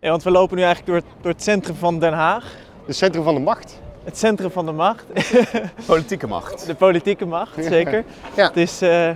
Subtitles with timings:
[0.00, 2.54] Ja, want we lopen nu eigenlijk door, het- door het centrum van Den Haag.
[2.86, 3.80] Het centrum van de macht.
[4.04, 5.04] Het centrum van de macht.
[5.86, 6.66] Politieke macht.
[6.66, 8.04] De politieke macht, zeker.
[8.36, 8.46] Ja.
[8.46, 9.10] Het is eh,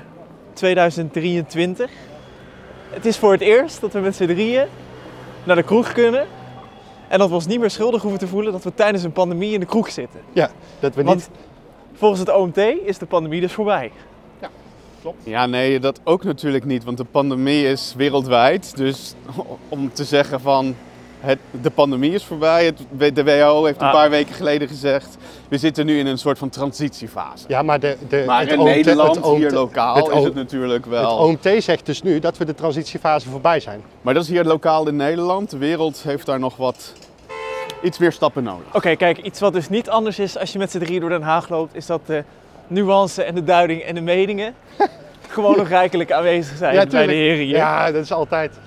[0.53, 1.91] 2023.
[2.91, 4.67] Het is voor het eerst dat we met z'n drieën
[5.45, 6.27] naar de kroeg kunnen.
[7.09, 9.53] En dat we ons niet meer schuldig hoeven te voelen dat we tijdens een pandemie
[9.53, 10.21] in de kroeg zitten.
[10.33, 10.51] Ja,
[10.81, 11.29] dat we Want niet...
[11.95, 13.93] volgens het OMT is de pandemie dus voorbij.
[15.23, 18.77] Ja, nee, dat ook natuurlijk niet, want de pandemie is wereldwijd.
[18.77, 19.15] Dus
[19.69, 20.75] om te zeggen van
[21.21, 23.93] het, de pandemie is voorbij, het, de WHO heeft een Ah.
[23.93, 25.17] paar weken geleden gezegd,
[25.49, 27.45] we zitten nu in een soort van transitiefase.
[27.49, 30.25] Ja, maar, de, de, Maar het in OMT Nederland, het OMT hier lokaal, het is
[30.25, 31.17] het natuurlijk Het wel.
[31.17, 33.83] OMT zegt dus nu dat we de transitiefase voorbij zijn.
[34.03, 35.51] Maar dat is hier lokaal in Nederland.
[35.51, 36.93] De wereld heeft daar nog wat,
[37.83, 38.67] iets meer stappen nodig.
[38.75, 41.23] Oké, kijk, iets wat dus niet anders is als je met z'n drieën door Den
[41.23, 42.25] Haag loopt, is dat de
[42.71, 44.55] nuance en de duiding en de meningen
[45.29, 47.57] gewoon nog rijkelijk aanwezig zijn bij de heren hier.
[47.57, 48.59] Ja, dat is altijd...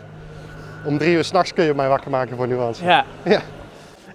[0.85, 2.83] Om drie uur s'nachts kun je mij wakker maken voor nuance.
[2.85, 3.05] Ja.
[3.23, 3.41] Ja.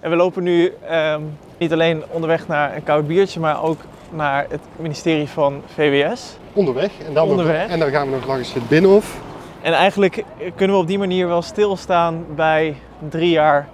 [0.01, 1.21] En we lopen nu ehm,
[1.57, 3.77] niet alleen onderweg naar een koud biertje, maar ook
[4.11, 6.37] naar het ministerie van VWS.
[6.53, 6.91] Onderweg.
[7.07, 7.69] En dan, nog- Onderweg.
[7.69, 9.19] en dan gaan we nog langs het Binnenhof.
[9.61, 10.23] En eigenlijk
[10.55, 12.75] kunnen we op die manier wel stilstaan bij
[13.09, 13.67] drie jaar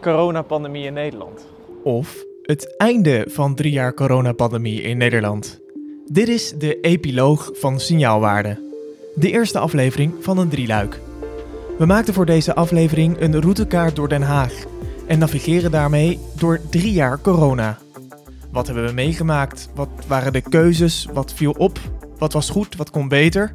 [0.00, 1.46] coronapandemie in Nederland.
[1.84, 5.60] Of het einde van drie jaar coronapandemie in Nederland.
[6.08, 8.60] Dit is de epiloog van Signaalwaarde.
[9.14, 11.00] De eerste aflevering van een drieluik.
[11.78, 14.52] We maakten voor deze aflevering een routekaart door Den Haag
[15.06, 17.78] en navigeren daarmee door drie jaar corona.
[18.50, 19.68] Wat hebben we meegemaakt?
[19.74, 21.08] Wat waren de keuzes?
[21.12, 21.78] Wat viel op?
[22.18, 22.76] Wat was goed?
[22.76, 23.52] Wat kon beter?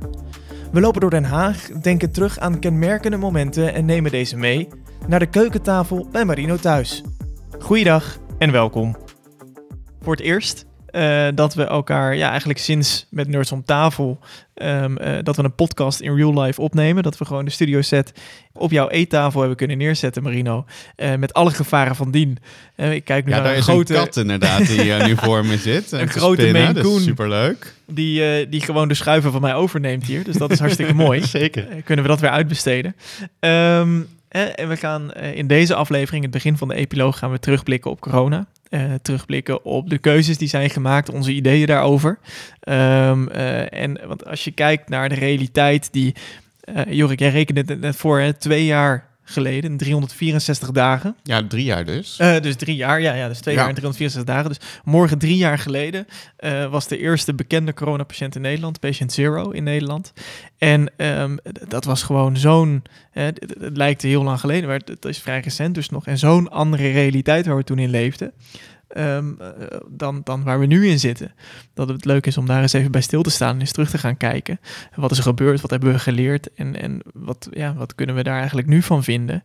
[0.72, 4.68] We lopen door Den Haag, denken terug aan kenmerkende momenten en nemen deze mee
[5.08, 7.04] naar de keukentafel bij Marino thuis.
[7.60, 8.96] Goeiedag en welkom.
[10.02, 14.20] Voor het eerst eh, dat we elkaar, ja, eigenlijk sinds met Nerds om tafel,
[14.54, 17.04] ehm, eh, dat we een podcast in real life opnemen.
[17.04, 18.12] Dat we gewoon de studio set
[18.54, 20.66] op jouw eettafel hebben kunnen neerzetten, Marino.
[20.96, 22.38] Eh, met alle gevaren van dien.
[22.76, 25.46] Ik kijk nu Ja, naar daar een is grote, een kat inderdaad die nu voor
[25.46, 25.92] me zit.
[25.92, 26.62] Een te grote spinnen.
[26.62, 27.00] Maine Coon.
[27.00, 27.74] superleuk.
[27.86, 30.24] die, die gewoon de schuiven van mij overneemt hier.
[30.24, 31.24] Dus dat is hartstikke mooi.
[31.24, 31.64] Zeker.
[31.64, 32.96] Kunnen we dat weer uitbesteden.
[33.40, 37.40] Ehm, eh, en we gaan in deze aflevering, het begin van de epiloog, gaan we
[37.40, 38.48] terugblikken op corona.
[38.72, 42.20] Eh, terugblikken op de keuzes die zijn gemaakt, onze ideeën daarover.
[42.60, 46.16] Ehm, eh, en want als je kijkt naar de realiteit die...
[46.62, 51.16] eh Jorik, jij rekende het net voor, hè, twee jaar geleden, 364 dagen.
[51.24, 52.18] Ja, drie jaar dus.
[52.18, 53.60] Eh, dus drie jaar, ja, ja dus twee Ja.
[53.60, 54.50] jaar en 364 dagen.
[54.50, 59.50] Dus morgen drie jaar geleden eh, was de eerste bekende coronapatiënt in Nederland, patient zero
[59.50, 60.14] in Nederland.
[60.58, 61.38] En ehm,
[61.68, 65.76] dat was gewoon zo'n, het lijkt heel lang geleden, maar het het is vrij recent
[65.76, 66.06] dus nog.
[66.08, 68.32] En zo'n andere realiteit waar we toen in leefden.
[68.94, 69.48] Ehm, eh,
[69.88, 71.34] dan, dan waar we nu in zitten.
[71.74, 73.90] Dat het leuk is om daar eens even bij stil te staan en eens terug
[73.90, 74.60] te gaan kijken.
[74.96, 75.62] Wat is er gebeurd?
[75.62, 76.54] Wat hebben we geleerd?
[76.54, 79.44] En, en wat, ja, wat kunnen we daar eigenlijk nu van vinden?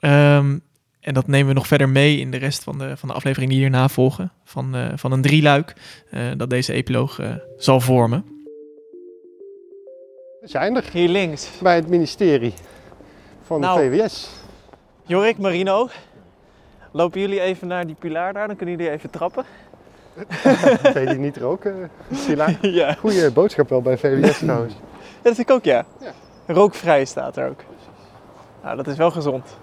[0.00, 0.56] Ehm,
[1.00, 3.52] en dat nemen we nog verder mee in de rest van de, van de afleveringen
[3.54, 4.32] die hierna volgen.
[4.44, 5.74] Van, eh, van een drieluik
[6.10, 8.24] eh, dat deze epiloog eh, zal vormen.
[10.40, 11.50] We zijn er Hier links.
[11.62, 12.54] bij het ministerie
[13.42, 13.90] van Nou.
[13.90, 14.28] de VWS.
[15.06, 15.88] Jorik, Marino,
[16.90, 19.44] lopen jullie even naar die pilaar daar, dan kunnen jullie even trappen.
[20.94, 22.48] Weet je niet roken, Sila?
[22.80, 22.92] ja.
[22.92, 24.74] Goeie boodschap wel bij VWS trouwens.
[24.74, 25.84] Ja, dat vind ik ook, ja.
[26.00, 26.12] Ja.
[26.46, 27.60] Rookvrij staat er ook.
[28.62, 29.56] Nou, dat is wel gezond.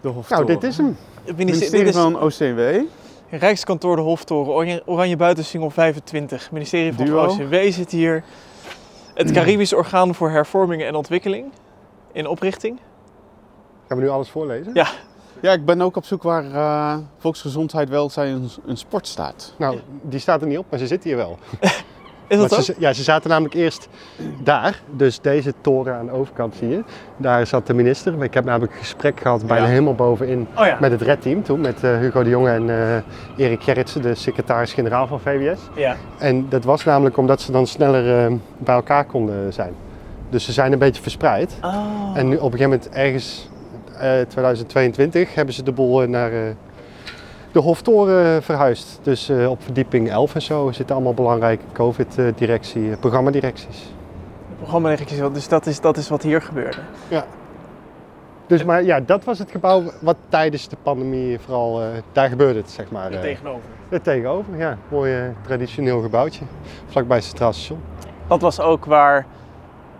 [0.00, 0.46] De Hoftoren.
[0.46, 0.96] Nou, dit is hem.
[1.24, 2.90] Het ministerie, ministerie dit is van OCW.
[3.30, 6.50] Rijkskantoor de Hoftoren, Oranje, Oranje Buitensingel 25.
[6.50, 7.24] ministerie van Duo.
[7.24, 8.24] OCW zit hier.
[9.14, 11.52] Het Caribisch Orgaan voor Hervorming en Ontwikkeling.
[12.12, 12.78] In oprichting.
[13.88, 14.74] Gaan we nu alles voorlezen?
[14.74, 14.86] Ja.
[15.40, 19.54] Ja, ik ben ook op zoek waar eh, volksgezondheid, welzijn en een sport staat.
[19.58, 21.38] Nou, die staat er niet op, maar ze zitten hier wel.
[22.28, 22.60] Is dat zo?
[22.60, 23.88] ze, ja, ze zaten namelijk eerst
[24.42, 26.84] daar, dus deze toren aan de overkant zie je.
[27.16, 28.22] Daar zat de minister.
[28.22, 29.70] Ik heb namelijk een gesprek gehad bijna Ja.
[29.70, 30.76] helemaal bovenin Oh ja.
[30.80, 31.60] met het redteam toen.
[31.60, 35.60] Met eh, Hugo de Jonge en eh, Erik Gerritsen, de secretaris-generaal van VWS.
[35.74, 35.96] ja.
[36.18, 39.74] En dat was namelijk omdat ze dan sneller bij elkaar konden zijn.
[40.30, 41.56] Dus ze zijn een beetje verspreid.
[41.62, 42.12] Oh.
[42.14, 43.48] En nu op een gegeven moment ergens
[44.28, 46.40] 2022 hebben ze de boel eh, naar eh,
[47.52, 48.98] de Hoftoren verhuisd.
[49.02, 53.92] Dus eh, op verdieping 11 en zo zitten allemaal belangrijke COVID-directie, eh, programmadirecties.
[54.56, 54.96] Programma
[55.32, 56.78] dus dat is, dat is wat hier gebeurde.
[58.46, 62.58] Dus maar ja, dat was het gebouw wat tijdens de pandemie vooral, eh, daar gebeurde
[62.58, 63.12] het zeg maar.
[63.12, 63.62] Eh, tegenover.
[63.88, 64.78] er tegenover, ja.
[64.88, 66.44] Mooi eh, traditioneel gebouwtje,
[66.86, 67.80] vlakbij het Centraal Station.
[68.26, 69.26] Dat was ook waar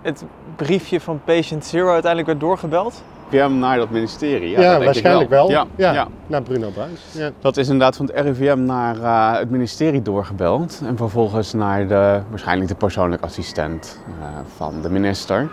[0.03, 0.25] het
[0.57, 3.03] briefje van Patient Zero uiteindelijk werd doorgebeld.
[3.35, 4.59] RIVM naar dat ministerie.
[4.59, 5.51] Ja, waarschijnlijk wel.
[5.51, 5.93] Ja, Ja.
[5.93, 6.09] ja.
[6.27, 7.01] Naar Bruno Bruins.
[7.13, 7.31] Ja.
[7.41, 10.81] Dat is inderdaad van het RIVM naar eh, het ministerie doorgebeld.
[10.87, 14.27] En vervolgens naar de, waarschijnlijk de persoonlijke assistent eh,
[14.57, 15.49] van de minister.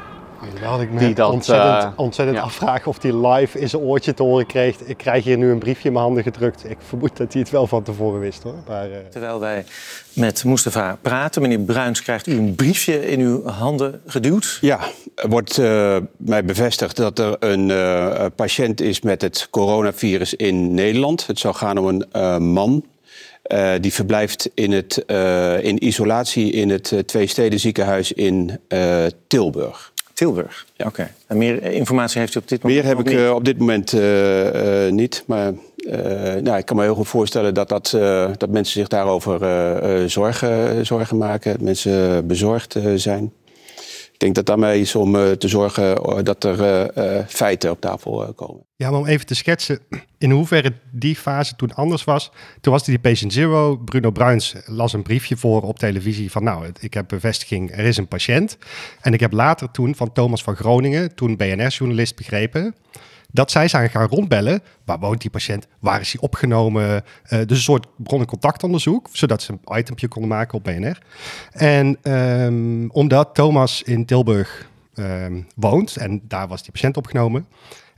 [0.53, 2.43] Terwijl ik me Die dat, ontzettend, eh, ontzettend ja.
[2.43, 4.79] afvraag of hij live in zijn oortje te horen kreeg.
[4.79, 6.69] Ik krijg hier nu een briefje in mijn handen gedrukt.
[6.69, 8.55] Ik vermoed dat hij het wel van tevoren wist hoor.
[8.67, 9.65] Maar, eh, Terwijl wij
[10.13, 14.57] met Mustafa praten, meneer Bruins, krijgt u een briefje in uw handen geduwd.
[14.61, 14.79] Ja,
[15.15, 20.73] er wordt eh, mij bevestigd dat er een eh, patiënt is met het coronavirus in
[20.73, 21.27] Nederland.
[21.27, 22.85] Het zou gaan om een eh, man.
[23.43, 29.05] eh, die verblijft in, het, eh, in isolatie in het uh, Twee ziekenhuis in eh,
[29.27, 29.90] Tilburg.
[30.21, 31.09] Tilburg, ja, oké.
[31.27, 33.17] En meer informatie heeft u op dit moment Meer heb ik niet?
[33.17, 35.23] eh, op dit moment eh, eh, niet.
[35.27, 35.53] Maar
[35.89, 39.41] eh, nou, ik kan me heel goed voorstellen dat, dat, eh, dat mensen zich daarover
[39.41, 41.51] eh, eh, zorgen, zorgen maken.
[41.51, 43.31] Dat mensen bezorgd eh, zijn.
[44.21, 47.81] Ik denk dat daarmee is om eh, te zorgen eh, dat er eh, feiten op
[47.81, 48.65] tafel komen.
[48.75, 49.79] Ja, maar om even te schetsen
[50.17, 52.31] in hoeverre die fase toen anders was.
[52.59, 53.77] Toen was die patient zero.
[53.77, 57.97] Bruno Bruins las een briefje voor op televisie van nou, ik heb bevestiging, er is
[57.97, 58.57] een patiënt.
[59.01, 62.75] En ik heb later toen van Thomas van Groningen, toen BNR-journalist, begrepen
[63.31, 64.61] dat zij zijn gaan rondbellen.
[64.85, 65.67] Waar woont die patiënt?
[65.79, 67.03] Waar is hij opgenomen?
[67.23, 70.97] Eh, dus een soort bron- en contactonderzoek, zodat ze een itempje konden maken op BNR.
[71.51, 77.47] En ehm, omdat Thomas in Tilburg ehm, woont en daar was die patiënt opgenomen.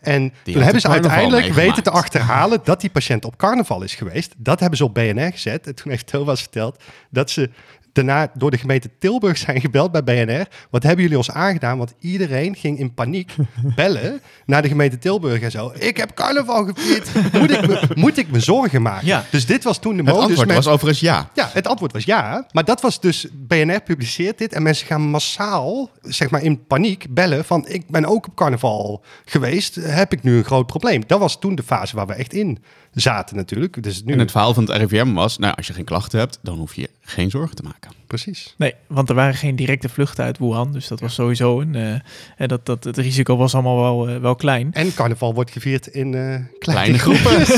[0.03, 3.95] En had toen hebben ze uiteindelijk weten te achterhalen dat die patiënt op carnaval is
[3.95, 4.33] geweest.
[4.37, 5.67] Dat hebben ze op BNR gezet.
[5.67, 7.49] En toen heeft Thomas verteld dat ze
[7.93, 10.47] daarna door de gemeente Tilburg zijn gebeld bij BNR.
[10.69, 11.77] Wat hebben jullie ons aangedaan?
[11.77, 13.35] Want iedereen ging in paniek
[13.75, 15.71] bellen naar de gemeente Tilburg en zo.
[15.77, 17.33] Ik heb carnaval gevierd.
[17.33, 19.07] Moet ik me, moet ik me zorgen maken?
[19.07, 19.23] Ja.
[19.29, 20.23] Dus dit was toen de Het modus.
[20.23, 21.29] antwoord met- was overigens ja.
[21.33, 22.45] ja, het antwoord was ja.
[22.51, 27.05] Maar dat was dus, BNR publiceert dit en mensen gaan massaal, zeg maar in paniek,
[27.09, 31.03] bellen van ik ben ook op carnaval geweest, heb ik nu een groot probleem.
[31.07, 32.63] Dat was toen de fase waar we echt in
[32.93, 33.83] zaten natuurlijk.
[33.83, 36.39] Dus nu, En het verhaal van het RIVM was, nou, als je geen klachten hebt,
[36.41, 37.91] dan hoef je geen zorgen te maken.
[38.07, 38.53] precies.
[38.57, 40.71] Nee, want er waren geen directe vluchten uit Wuhan.
[40.73, 41.75] Dus dat was sowieso een.
[41.75, 41.93] eh,
[42.37, 44.69] en dat, dat, het risico was allemaal wel, eh, wel klein.
[44.73, 47.45] En carnaval wordt gevierd in eh, kleine, Kleine groepen.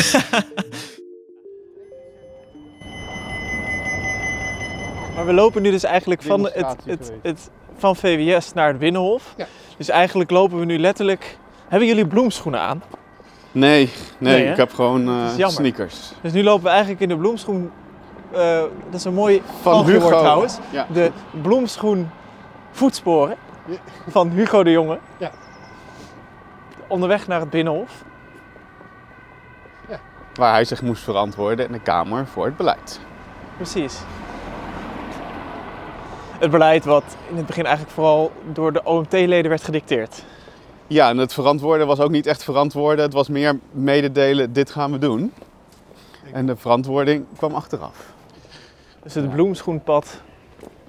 [5.16, 9.34] Maar we lopen nu dus eigenlijk van, het, het, het, van VWS naar het Binnenhof.
[9.38, 9.48] Ja.
[9.78, 11.38] Dus eigenlijk lopen we nu letterlijk...
[11.70, 12.84] Hebben jullie bloemschoenen aan?
[13.56, 15.07] Nee, nee, ik heb gewoon
[15.38, 16.13] eh, sneakers.
[16.22, 17.72] Dus nu lopen we eigenlijk in de bloemschoen...
[18.31, 20.07] eh, dat is een mooi Van Hugo.
[20.07, 20.57] trouwens.
[20.72, 20.88] Ja.
[20.94, 21.12] De
[21.42, 22.10] bloemschoen
[22.72, 23.36] voetsporen
[24.07, 25.00] van Hugo de Jonge.
[25.18, 25.31] Ja.
[26.88, 28.04] Onderweg naar het Binnenhof.
[30.34, 33.00] Waar hij zich moest verantwoorden in de Kamer voor het beleid.
[33.56, 34.00] Precies.
[36.40, 40.24] Het beleid wat in het begin eigenlijk vooral door de OMT-leden werd gedicteerd.
[40.88, 43.06] Ja, en het verantwoorden was ook niet echt verantwoorden.
[43.06, 45.34] Het was meer mededelen, dit gaan we doen.
[46.32, 48.14] En de verantwoording kwam achteraf.
[49.04, 50.22] Dus het bloemschoenpad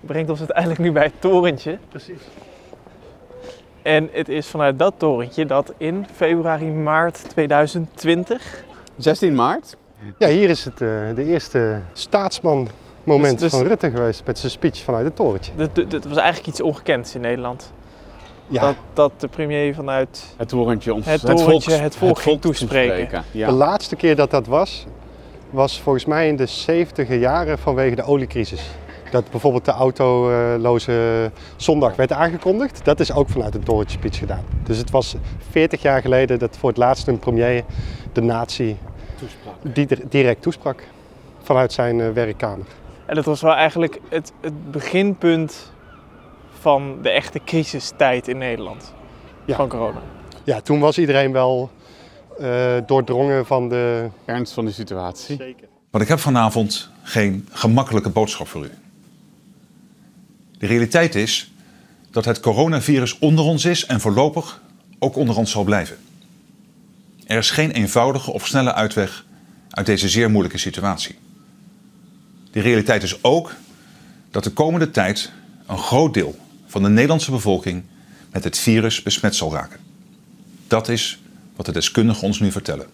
[0.01, 1.79] brengt ons uiteindelijk nu bij het torentje.
[1.89, 2.21] Precies.
[3.83, 8.65] En het is vanuit dat torentje dat in februari, maart 2020...
[8.97, 9.77] 16 maart.
[10.19, 12.69] Ja, hier is het eh, de eerste staatsman
[13.05, 15.53] moment Dus- dus- van Rutte geweest met zijn speech vanuit het torentje.
[15.89, 17.73] Dat, was eigenlijk iets ongekends in Nederland.
[18.49, 22.41] Ja, Dat, dat de premier vanuit Het torentje ons Het torentje volks- het volk ging
[22.41, 23.25] volk toespreken.
[23.33, 23.51] De Ja.
[23.51, 24.87] laatste keer dat dat was,
[25.51, 28.63] was volgens mij in de 70 jaren vanwege de oliecrisis.
[29.11, 32.85] Dat bijvoorbeeld de autoloze zondag werd aangekondigd.
[32.85, 34.45] Dat is ook vanuit een torentje speech gedaan.
[34.65, 35.15] Dus het was
[35.51, 37.65] 40 jaar geleden dat voor het laatst een premier
[38.13, 38.77] de natie
[40.09, 40.83] direct toesprak.
[41.43, 42.67] Vanuit zijn eh, werkkamer.
[43.07, 45.73] En dat was wel eigenlijk het, het beginpunt
[46.67, 48.93] van de echte crisistijd in Nederland.
[49.45, 49.57] Ja.
[49.57, 50.03] Van corona.
[50.45, 51.71] Ja, toen was iedereen wel
[52.39, 54.09] eh, doordrongen van de...
[54.25, 55.37] Ernst van de situatie.
[55.91, 58.71] Want ik heb vanavond geen gemakkelijke boodschap voor u.
[60.59, 61.53] De realiteit is
[62.11, 64.63] dat het coronavirus onder ons is en voorlopig
[64.99, 65.97] ook onder ons zal blijven.
[67.27, 69.25] Er is geen eenvoudige of snelle uitweg
[69.71, 71.19] uit deze zeer moeilijke situatie.
[72.51, 73.55] De realiteit is ook
[74.31, 75.33] dat de komende tijd
[75.67, 77.83] een groot deel van de Nederlandse bevolking
[78.33, 79.81] met het virus besmet zal raken.
[80.67, 81.21] Dat is
[81.57, 82.87] wat de deskundigen ons nu vertellen.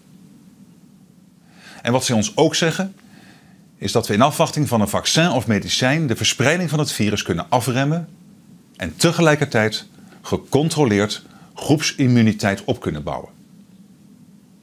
[1.83, 2.95] En wat ze ons ook zeggen,
[3.79, 7.23] is dat we in afwachting van een vaccin of medicijn de verspreiding van het virus
[7.23, 8.09] kunnen afremmen
[8.77, 9.87] en tegelijkertijd
[10.23, 11.23] gecontroleerd
[11.55, 13.31] groepsimmuniteit op kunnen bouwen.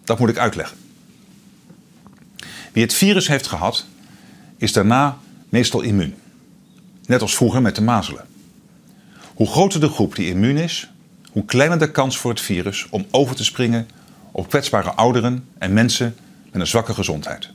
[0.03, 0.77] Dat moet ik uitleggen.
[2.71, 3.85] Wie het virus heeft gehad,
[4.57, 5.17] is daarna
[5.49, 6.15] meestal immuun.
[7.05, 8.25] Net als vroeger met de mazelen.
[9.39, 10.89] Hoe groter de groep die immuun is,
[11.31, 13.87] hoe kleiner de kans voor het virus om over te springen
[14.31, 16.15] op kwetsbare ouderen en mensen
[16.51, 17.49] met een zwakke gezondheid.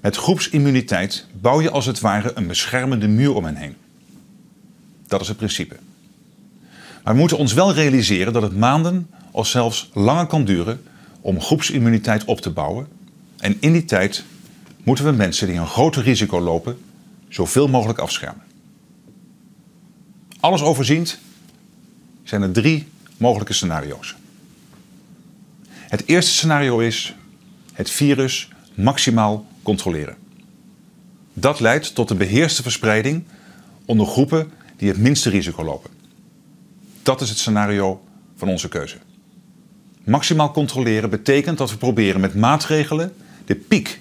[0.00, 3.76] Met groepsimmuniteit bouw je als het ware een beschermende muur om hen heen.
[5.06, 5.76] Dat is het principe.
[7.04, 10.82] Maar we moeten ons wel realiseren dat het maanden of zelfs langer kan duren
[11.20, 12.86] om groepsimmuniteit op te bouwen.
[13.38, 14.24] En in die tijd
[14.82, 16.78] moeten we mensen die een groter risico lopen
[17.28, 18.47] zoveel mogelijk afschermen.
[20.40, 21.18] Alles overziend
[22.22, 24.14] zijn er drie mogelijke scenario's.
[25.68, 27.14] Het eerste scenario is
[27.72, 30.16] het virus maximaal controleren.
[31.32, 33.24] Dat leidt tot een beheerste verspreiding
[33.84, 35.90] onder groepen die het minste risico lopen.
[37.02, 38.02] Dat is het scenario
[38.36, 38.96] van onze keuze.
[40.04, 43.14] Maximaal controleren betekent dat we proberen met maatregelen
[43.44, 44.00] de piek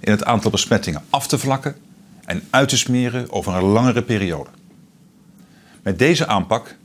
[0.00, 1.76] in het aantal besmettingen af te vlakken
[2.24, 4.50] en uit te smeren over een langere periode.
[5.82, 6.76] Met deze aanpak,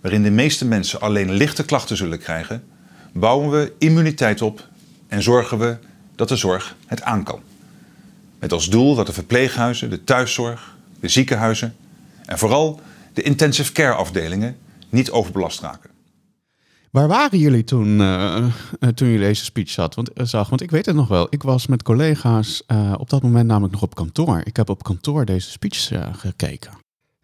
[0.00, 2.64] waarin de meeste mensen alleen lichte klachten zullen krijgen,
[3.12, 4.68] bouwen we immuniteit op
[5.08, 5.76] en zorgen we
[6.14, 7.40] dat de zorg het aan kan.
[8.38, 11.76] Met als doel dat de verpleeghuizen, de thuiszorg, de ziekenhuizen
[12.26, 12.80] en vooral
[13.12, 14.56] de intensive care afdelingen
[14.88, 15.90] niet overbelast raken.
[16.90, 18.46] Waar waren jullie toen, uh,
[18.94, 19.94] toen jullie deze speech zat?
[19.94, 20.48] Want, uh, zag?
[20.48, 21.26] Want ik weet het nog wel.
[21.30, 22.62] Ik was met collega's
[22.96, 24.40] op dat moment namelijk nog op kantoor.
[24.44, 26.72] Ik heb op kantoor deze speech gekeken.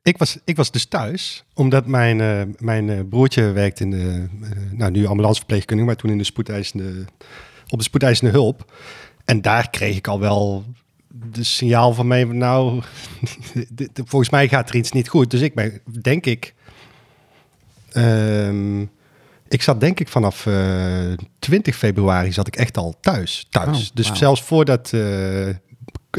[0.08, 2.16] Ik was, ik was dus thuis, omdat mijn,
[2.58, 4.28] mijn broertje werkt in de,
[4.70, 7.04] nou nu ambulanceverpleegkundige, maar toen in de spoedeisende,
[7.68, 8.72] op de spoedeisende hulp.
[9.24, 10.64] En daar kreeg ik al wel
[11.08, 12.82] de signaal van mij, nou,
[14.04, 15.30] volgens mij gaat er iets niet goed.
[15.30, 16.54] Dus ik ben, denk ik,
[17.92, 18.90] um,
[19.48, 23.46] ik zat denk ik vanaf uh, 20 februari zat ik echt al thuis.
[23.50, 23.88] thuis.
[23.88, 24.16] Oh, dus wow.
[24.16, 24.92] zelfs voordat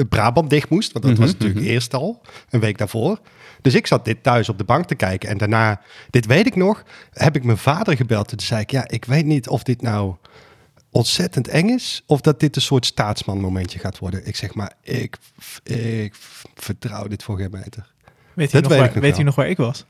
[0.10, 1.74] Brabant dicht moest, want dat mm -hmm, was natuurlijk mm -hmm.
[1.74, 3.20] eerst al, een week daarvoor.
[3.62, 5.30] Dus ik zat dit thuis op de bank te kijken.
[5.30, 8.28] En daarna, dit weet ik nog, heb ik mijn vader gebeld.
[8.28, 10.16] Toen zei ik, ja, ik weet niet of dit nou
[10.92, 12.04] ontzettend eng is...
[12.06, 14.28] of dat dit een soort staatsman momentje gaat worden.
[14.28, 15.18] Ik zeg maar, ik,
[15.64, 16.16] ik
[16.56, 17.94] vertrouw dit voor geen meter.
[18.34, 19.86] Weet u nog, waar, weet u nog waar ik was?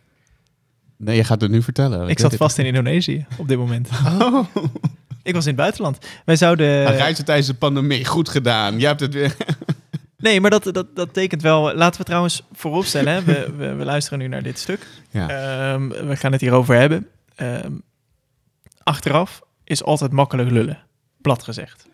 [0.97, 2.03] Nee, je gaat het nu vertellen.
[2.03, 3.89] Ik, ik zat vast in Indonesië op dit moment.
[4.05, 4.45] Oh.
[5.23, 5.97] ik was in het buitenland.
[6.25, 6.91] Wij zouden...
[6.91, 8.79] Reizen tijdens de pandemie, goed gedaan.
[8.79, 9.35] Je hebt het weer...
[10.19, 11.75] nee, maar dat, dat, dat tekent wel...
[11.75, 13.23] Laten we trouwens vooropstellen, hè.
[13.23, 14.87] We, we, we, luisteren nu naar dit stuk.
[15.09, 15.73] Ja.
[15.73, 17.07] Um, we gaan het hierover hebben.
[17.37, 17.81] Um,
[18.83, 20.79] achteraf is altijd makkelijk lullen,
[21.21, 21.87] plat gezegd.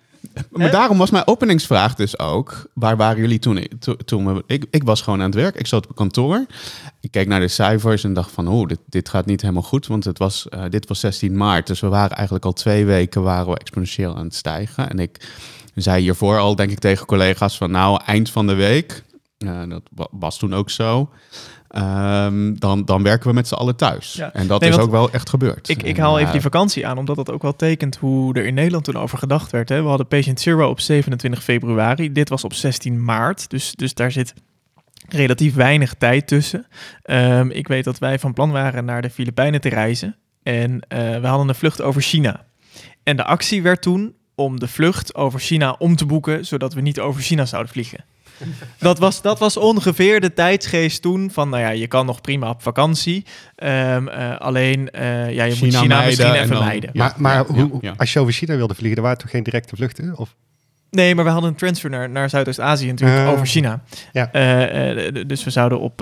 [0.49, 3.67] Maar daarom was mijn openingsvraag dus ook: waar waren jullie toen?
[4.05, 6.45] toen ik, ik was gewoon aan het werk, ik zat op kantoor.
[6.99, 9.87] Ik keek naar de cijfers en dacht van, oh, dit, dit gaat niet helemaal goed,
[9.87, 11.67] want het was, uh, dit was 16 maart.
[11.67, 14.89] Dus we waren eigenlijk al twee weken waren we exponentieel aan het stijgen.
[14.89, 15.27] En ik
[15.81, 19.03] zei hiervoor al, denk ik, tegen collega's van, nou, eind van de week,
[19.37, 21.09] uh, dat was toen ook zo.
[21.77, 24.13] Um, dan, dan werken we met z'n allen thuis.
[24.13, 24.33] Ja.
[24.33, 25.69] En dat nee, is ook wel echt gebeurd.
[25.69, 28.53] Ik, ik haal even die vakantie aan, omdat dat ook wel tekent hoe er in
[28.53, 29.69] Nederland toen over gedacht werd.
[29.69, 29.81] Hè.
[29.81, 32.11] We hadden Patient Zero op 27 februari.
[32.11, 33.49] Dit was op 16 maart.
[33.49, 34.33] Dus, dus daar zit
[35.07, 36.67] relatief weinig tijd tussen.
[37.03, 40.15] Um, ik weet dat wij van plan waren naar de Filipijnen te reizen.
[40.43, 40.79] En uh,
[41.19, 42.45] we hadden een vlucht over China.
[43.03, 46.81] En de actie werd toen om de vlucht over China om te boeken, zodat we
[46.81, 48.05] niet over China zouden vliegen.
[48.77, 52.49] dat, was, dat was ongeveer de tijdsgeest toen van, nou ja, je kan nog prima
[52.49, 53.25] op vakantie.
[53.63, 56.89] Um, uh, alleen, uh, ja, je China moet China misschien even dan, mijden.
[56.93, 57.93] Ja, maar maar ja, hoe, ja.
[57.97, 60.17] als je over China wilde vliegen, er waren toch geen directe vluchten?
[60.17, 60.35] Of?
[60.91, 63.83] Nee, maar we hadden een transfer naar, naar Zuidoost-Azië natuurlijk uh, over China.
[64.11, 64.29] Ja.
[64.33, 66.01] Uh, dus we zouden op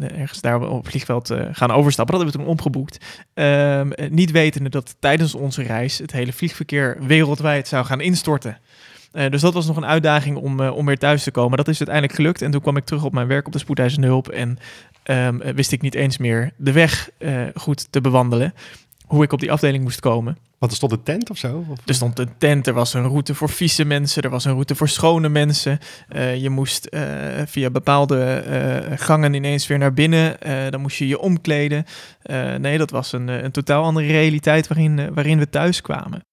[0.00, 2.14] ergens daar op het vliegveld gaan overstappen.
[2.14, 3.24] Dat hebben we toen opgeboekt.
[3.34, 8.58] Ehm, niet wetende dat tijdens onze reis het hele vliegverkeer wereldwijd zou gaan instorten.
[9.14, 11.56] Uh, dus dat was nog een uitdaging om, uh, om weer thuis te komen.
[11.56, 12.42] Dat is uiteindelijk gelukt.
[12.42, 14.28] En toen kwam ik terug op mijn werk op de spoedeisende hulp.
[14.28, 14.58] En
[15.04, 18.54] um, wist ik niet eens meer de weg uh, goed te bewandelen.
[19.06, 20.38] Hoe ik op die afdeling moest komen.
[20.64, 21.64] Want er stond een tent of zo?
[21.70, 21.78] Of?
[21.84, 24.74] Er stond een tent, er was een route voor vieze mensen, er was een route
[24.74, 25.78] voor schone mensen.
[26.36, 26.88] je moest
[27.44, 28.42] via bepaalde
[28.96, 30.36] gangen ineens weer naar binnen.
[30.70, 31.84] dan moest je je omkleden.
[32.58, 36.24] nee, dat was een, een totaal andere realiteit waarin, waarin we thuis kwamen.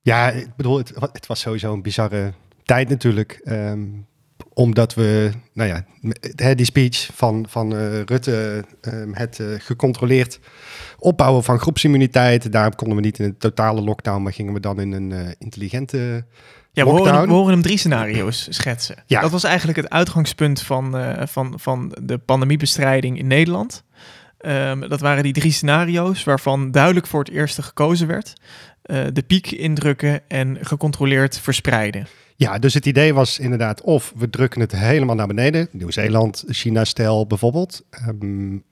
[0.00, 2.32] Ja, ik bedoel, het, het, was sowieso een bizarre
[2.64, 3.40] tijd natuurlijk.
[3.44, 4.06] Um,
[4.56, 5.84] omdat we, nou ja,
[6.54, 10.38] die speech van, van uh, Rutte, um, het uh, gecontroleerd
[10.98, 12.52] opbouwen van groepsimmuniteit.
[12.52, 16.24] Daarom konden we niet in een totale lockdown, maar gingen we dan in een intelligente
[16.72, 18.96] ja, we horen, we horen, hem drie scenario's schetsen.
[19.06, 19.20] Ja.
[19.20, 20.96] Dat was eigenlijk het uitgangspunt van,
[21.28, 23.84] van, van de pandemiebestrijding in Nederland.
[24.40, 28.32] Um, dat waren die drie scenario's waarvan duidelijk voor het eerste gekozen werd.
[29.12, 32.06] De piek indrukken en gecontroleerd verspreiden.
[32.36, 37.26] Ja, dus het idee was inderdaad of we drukken het helemaal naar beneden, Nieuw-Zeeland, China-stijl
[37.26, 37.84] bijvoorbeeld.
[38.08, 38.64] Um,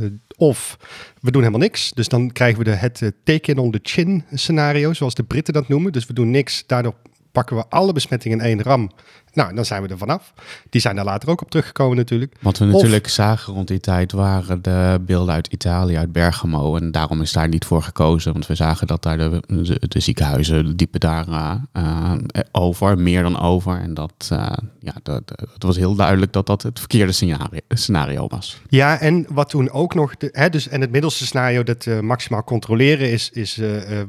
[0.00, 0.78] uh, of
[1.20, 1.92] we doen helemaal niks.
[1.92, 5.54] Dus dan krijgen we de, het uh, take on the chin scenario, zoals de Britten
[5.54, 5.92] dat noemen.
[5.92, 6.94] Dus we doen niks, daardoor
[7.32, 8.90] pakken we alle besmettingen in één ram
[9.34, 10.32] Nou, dan zijn we er vanaf.
[10.70, 12.36] Die zijn daar later ook op teruggekomen natuurlijk.
[12.40, 16.76] Wat we Of- natuurlijk zagen rond die tijd waren de beelden uit Italië, uit Bergamo.
[16.76, 18.32] En daarom is daar niet voor gekozen.
[18.32, 23.22] Want we zagen dat daar de, de, de ziekenhuizen diepen daar eh, eh, over, meer
[23.22, 23.80] dan over.
[23.80, 25.22] En dat, eh, ja, dat,
[25.52, 28.60] het was heel duidelijk dat dat het verkeerde scenario, scenario was.
[28.68, 32.44] Ja, en wat toen ook nog, de, hè, dus en het middelste scenario dat maximaal
[32.44, 33.56] controleren is, is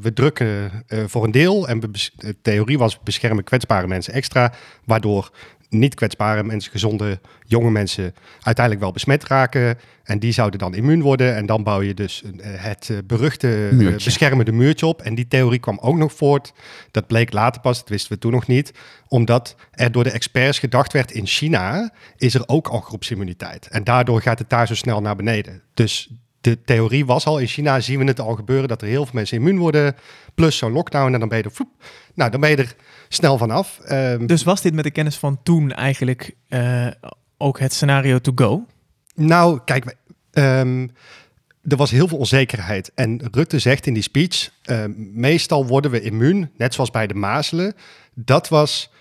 [0.01, 0.71] we drukken
[1.07, 4.53] voor een deel en we de theorie was beschermen kwetsbare mensen extra,
[4.85, 5.14] waardoor
[5.69, 11.01] niet kwetsbare mensen, gezonde jonge mensen uiteindelijk wel besmet raken en die zouden dan immuun
[11.01, 14.05] worden en dan bouw je dus eh, het eh, beruchte eh, Muurtje.
[14.05, 16.53] beschermende muurtje op en die theorie kwam ook nog voort.
[16.91, 18.71] Dat bleek later pas, dat wisten we toen nog niet,
[19.07, 23.67] omdat er door de experts gedacht werd in China is er ook al groepsimmuniteit.
[23.67, 25.61] En daardoor gaat het daar zo snel naar beneden.
[25.73, 26.09] Dus
[26.41, 29.13] de theorie was al, in China zien we het al gebeuren, dat er heel veel
[29.13, 29.95] mensen immuun worden,
[30.35, 31.69] plus zo'n lockdown en dan ben je er, vloep,
[32.13, 32.75] nou dan ben je er
[33.09, 33.79] snel vanaf.
[33.79, 36.87] Ehm Dus was dit met de kennis van toen eigenlijk eh,
[37.37, 38.65] ook het scenario to go?
[39.15, 39.95] Nou, kijk,
[40.31, 40.87] ehm,
[41.67, 42.91] er was heel veel onzekerheid.
[42.95, 47.13] En Rutte zegt in die speech, ehm, meestal worden we immuun, net zoals bij de
[47.13, 47.73] mazelen.
[48.13, 48.93] Dat was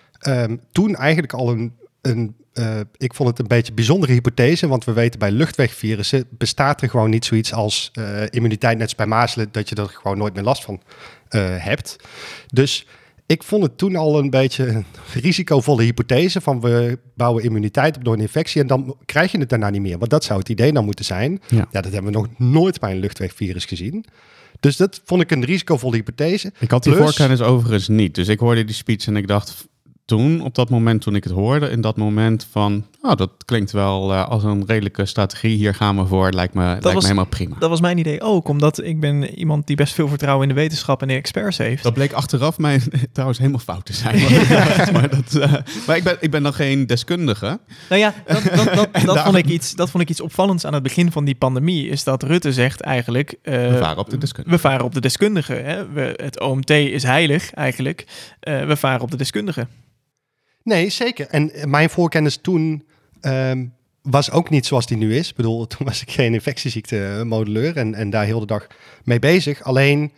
[0.71, 4.85] toen eigenlijk al een, een eh, ik vond het een beetje een bijzondere hypothese, want
[4.85, 9.05] we weten bij luchtwegvirussen bestaat er gewoon niet zoiets als eh, immuniteit, net als bij
[9.05, 10.81] mazelen, dat je er gewoon nooit meer last van
[11.59, 11.95] hebt.
[12.47, 12.85] Dus
[13.25, 18.03] ik vond het toen al een beetje een risicovolle hypothese van we bouwen immuniteit op
[18.03, 19.97] door een infectie en dan krijg je het daarna niet meer.
[19.97, 21.41] Want dat zou het idee dan moeten zijn.
[21.47, 21.67] Ja.
[21.71, 24.05] Ja, dat hebben we nog nooit bij een luchtwegvirus gezien.
[24.59, 26.53] Dus dat vond ik een risicovolle hypothese.
[26.59, 28.15] Ik had die Plus- voorkennis overigens niet.
[28.15, 29.67] Dus ik hoorde die speech en ik dacht
[30.05, 33.71] toen, op dat moment toen ik het hoorde, in dat moment van, oh, dat klinkt
[33.71, 35.57] wel eh, als een redelijke strategie.
[35.57, 36.31] Hier gaan we voor.
[36.31, 37.55] Lijkt me, lijkt was- me helemaal prima.
[37.59, 40.61] Dat was mijn idee ook, omdat ik ben iemand die best veel vertrouwen in de
[40.61, 41.83] wetenschap en de experts heeft.
[41.83, 42.81] Dat bleek achteraf mij
[43.11, 44.21] trouwens helemaal fout te zijn.
[44.21, 45.53] Maar, maar, dat, eh,
[45.87, 47.59] maar ik, ben, ik ben dan geen deskundige.
[47.89, 48.43] Nou ja, dat,
[48.75, 51.35] dat, dat, vond ik iets, dat vond ik iets opvallends aan het begin van die
[51.35, 51.87] pandemie.
[51.89, 53.35] Is dat Rutte zegt eigenlijk...
[53.41, 54.55] eh, We varen op de deskundige.
[54.55, 55.53] We varen op de deskundige.
[55.53, 55.89] Hè?
[55.91, 58.05] We, het OMT is heilig eigenlijk.
[58.39, 59.67] We varen op de deskundige.
[60.65, 61.27] Nee, zeker.
[61.27, 62.85] En eh, mijn voorkennis toen
[63.21, 63.65] ehm,
[64.01, 65.29] was ook niet zoals die nu is.
[65.29, 68.67] Ik bedoel, toen was ik geen infectieziekte-modelleur en, en daar heel de dag
[69.03, 69.63] mee bezig.
[69.63, 70.11] Alleen,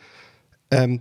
[0.68, 0.98] ehm,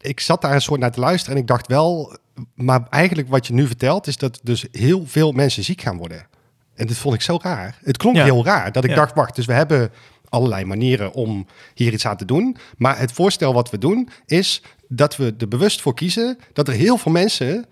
[0.00, 2.16] ik zat daar een soort naar te luisteren en ik dacht wel...
[2.54, 6.26] Maar eigenlijk wat je nu vertelt is dat dus heel veel mensen ziek gaan worden.
[6.74, 7.78] En dat vond ik zo raar.
[7.84, 8.24] Het klonk Ja.
[8.24, 8.72] heel raar.
[8.72, 8.96] Dat ik Ja.
[8.96, 9.90] dacht, wacht, dus we hebben
[10.28, 12.56] allerlei manieren om hier iets aan te doen.
[12.78, 16.74] Maar het voorstel wat we doen is dat we er bewust voor kiezen dat er
[16.74, 17.64] heel veel mensen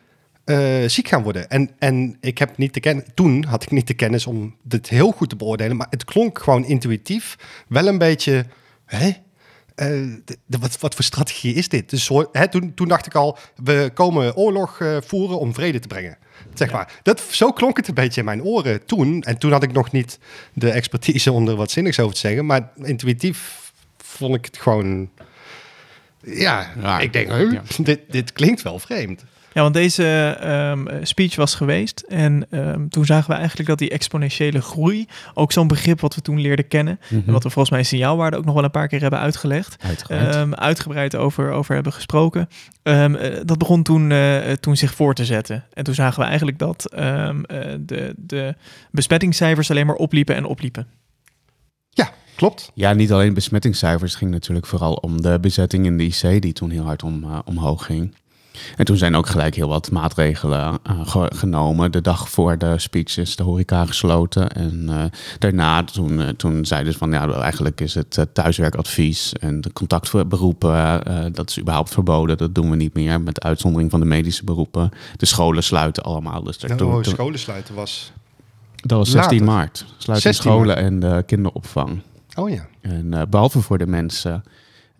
[0.44, 1.50] eh, ziek gaan worden.
[1.50, 4.88] En, en ik heb niet de kennis, toen had ik niet de kennis om dit
[4.88, 7.36] heel goed te beoordelen, maar het klonk gewoon intuïtief
[7.68, 8.44] wel een beetje.
[8.86, 9.06] Hè?
[9.74, 9.86] Eh,
[10.24, 11.90] de- de- wat, wat voor strategie is dit?
[11.90, 15.88] Dus hè, toen, toen dacht ik al, we komen oorlog eh, voeren om vrede te
[15.88, 16.16] brengen.
[16.54, 16.92] Zeg maar.
[17.02, 19.22] Dat, zo klonk het een beetje in mijn oren toen.
[19.22, 20.18] En toen had ik nog niet
[20.52, 22.46] de expertise om er wat zinnigs over te zeggen.
[22.46, 25.10] Maar intuïtief vond ik het gewoon...
[26.26, 27.02] Ja, Raar.
[27.02, 27.62] ik denk, Ja.
[27.82, 29.24] dit, dit klinkt wel vreemd.
[29.54, 32.00] Ja, want deze ehm, speech was geweest.
[32.00, 36.20] En ehm, toen zagen we eigenlijk dat die exponentiële groei, ook zo'n begrip wat we
[36.20, 37.22] toen leerden kennen, Mhm.
[37.26, 39.76] en wat we volgens mij in signaalwaarde ook nog wel een paar keer hebben uitgelegd,
[39.82, 40.34] Uitgebreid.
[40.34, 42.48] ehm, uitgebreid over, over hebben gesproken.
[42.82, 45.64] Ehm, eh, dat begon toen, eh, toen zich voor te zetten.
[45.72, 48.54] En toen zagen we eigenlijk dat ehm, eh, de, de
[48.90, 50.86] besmettingscijfers alleen maar opliepen en opliepen.
[51.90, 52.70] Ja, klopt.
[52.74, 54.10] Ja, niet alleen besmettingscijfers.
[54.10, 57.24] Het ging natuurlijk vooral om de bezetting in de IC, die toen heel hard om,
[57.44, 58.14] omhoog ging.
[58.76, 61.92] En toen zijn ook gelijk heel wat maatregelen eh, ge- genomen.
[61.92, 64.50] De dag voor de speech is de horeca gesloten.
[64.52, 65.04] En eh,
[65.38, 71.02] daarna, toen, eh, toen zeiden ze van ja, eigenlijk is het thuiswerkadvies en de contactberoepen,
[71.32, 72.36] dat is überhaupt verboden.
[72.36, 74.90] Dat doen we niet meer, met uitzondering van de medische beroepen.
[75.16, 76.42] De scholen sluiten allemaal.
[76.42, 78.12] Dus daar- toen- oh, toen- scholen sluiten was...
[78.76, 79.54] dat was 16 later.
[79.54, 79.76] maart.
[79.98, 82.00] Sluiten 16 scholen en de kinderopvang.
[82.34, 84.44] Oh ja, En eh, behalve voor de mensen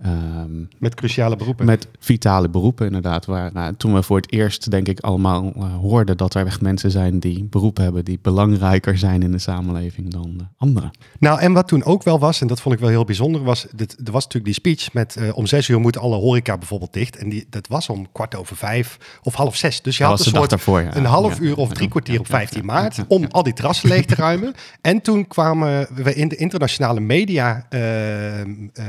[0.03, 1.67] ehm, met cruciale beroepen.
[1.67, 3.27] met vitale beroepen, inderdaad.
[3.27, 6.61] Waar, eh, toen we voor het eerst, denk ik, allemaal eh, hoorden dat er echt
[6.61, 10.91] mensen zijn die beroepen hebben die belangrijker zijn in de samenleving dan de anderen.
[11.19, 13.67] Nou, en wat toen ook wel was, en dat vond ik wel heel bijzonder, was...
[13.75, 16.93] Dit, er was natuurlijk die speech met eh, om zes uur moet alle horeca bijvoorbeeld
[16.93, 17.17] dicht.
[17.17, 19.83] En die, dat was om kwart over vijf of half zes.
[19.83, 20.97] Dus je Dat had een soort daarvoor, ja.
[20.97, 21.45] een half Ja.
[21.45, 24.55] uur of drie kwartier op 15 maart om al die terrassen leeg te ruimen.
[24.81, 27.81] En toen kwamen we in de internationale media eh,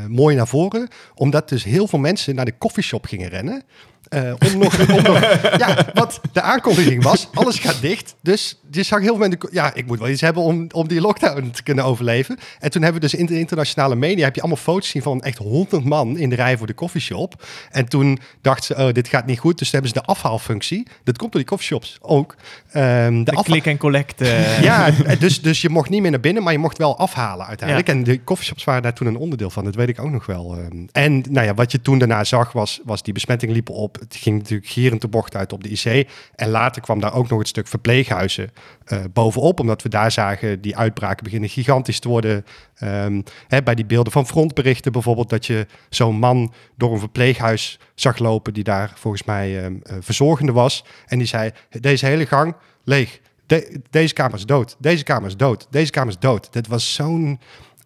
[0.08, 3.64] mooi naar voren, omdat dus heel veel mensen naar de koffieshop gingen rennen.
[4.10, 5.20] Eh, om nog, om nog,
[5.58, 8.16] ja, wat de aankondiging was, alles gaat dicht.
[8.22, 11.02] Dus je zag heel veel mensen, ja, ik moet wel iets hebben om, om die
[11.02, 12.38] lockdown te kunnen overleven.
[12.60, 15.22] En toen hebben we dus in de internationale media, heb je allemaal foto's zien van
[15.22, 17.46] echt honderd man in de rij voor de koffieshop.
[17.72, 19.58] En toen dachten ze, oh, dit gaat niet goed.
[19.58, 20.88] Dus toen hebben ze de afhaalfunctie.
[21.04, 22.36] Dat komt door die coffeeshops ook.
[22.72, 24.22] Ehm, De, afha- click en collect.
[24.22, 24.90] eh, ja,
[25.20, 27.88] dus, dus je mocht niet meer naar binnen, maar je mocht wel afhalen uiteindelijk.
[27.88, 27.94] Ja.
[27.94, 30.56] En de coffeeshops waren daar toen een onderdeel van, dat weet ik ook nog wel.
[30.58, 30.86] ehm.
[30.92, 33.95] En nou ja, wat je toen daarna zag, was, was die besmetting liep op.
[34.00, 36.10] Het ging natuurlijk gierend de bocht uit op de IC.
[36.36, 38.52] En later kwam daar ook nog het stuk verpleeghuizen
[38.86, 42.46] eh, bovenop, omdat we daar zagen die uitbraken beginnen gigantisch te worden.
[42.76, 47.80] Ehm, hè, bij die beelden van frontberichten bijvoorbeeld, dat je zo'n man door een verpleeghuis
[47.96, 50.86] zag lopen, die daar volgens mij ehm, eh, verzorgende was.
[51.06, 53.20] En die zei, deze hele gang leeg.
[53.46, 54.76] De- deze kamer is dood.
[54.80, 55.68] Deze kamer is dood.
[55.70, 56.54] Deze kamer is dood.
[56.54, 57.40] Dat was zo'n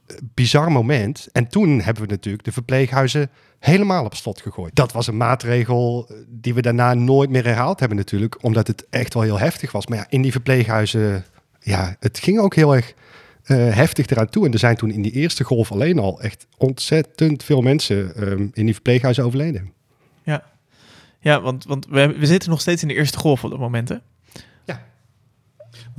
[0.07, 1.27] eh, bizar moment.
[1.31, 4.75] En toen hebben we natuurlijk de verpleeghuizen helemaal op slot gegooid.
[4.75, 8.43] Dat was een maatregel eh, die we daarna nooit meer herhaald hebben natuurlijk.
[8.43, 9.87] Omdat het echt wel heel heftig was.
[9.87, 11.25] Maar ja, in die verpleeghuizen,
[11.59, 12.93] ja, het ging ook heel erg
[13.43, 14.45] eh, heftig eraan toe.
[14.45, 18.47] En er zijn toen in die eerste golf alleen al echt ontzettend veel mensen ehm,
[18.53, 19.73] in die verpleeghuizen overleden.
[20.23, 20.43] Ja,
[21.19, 23.89] ja want, want we, we zitten nog steeds in de eerste golf op dat moment,
[23.89, 23.95] hè?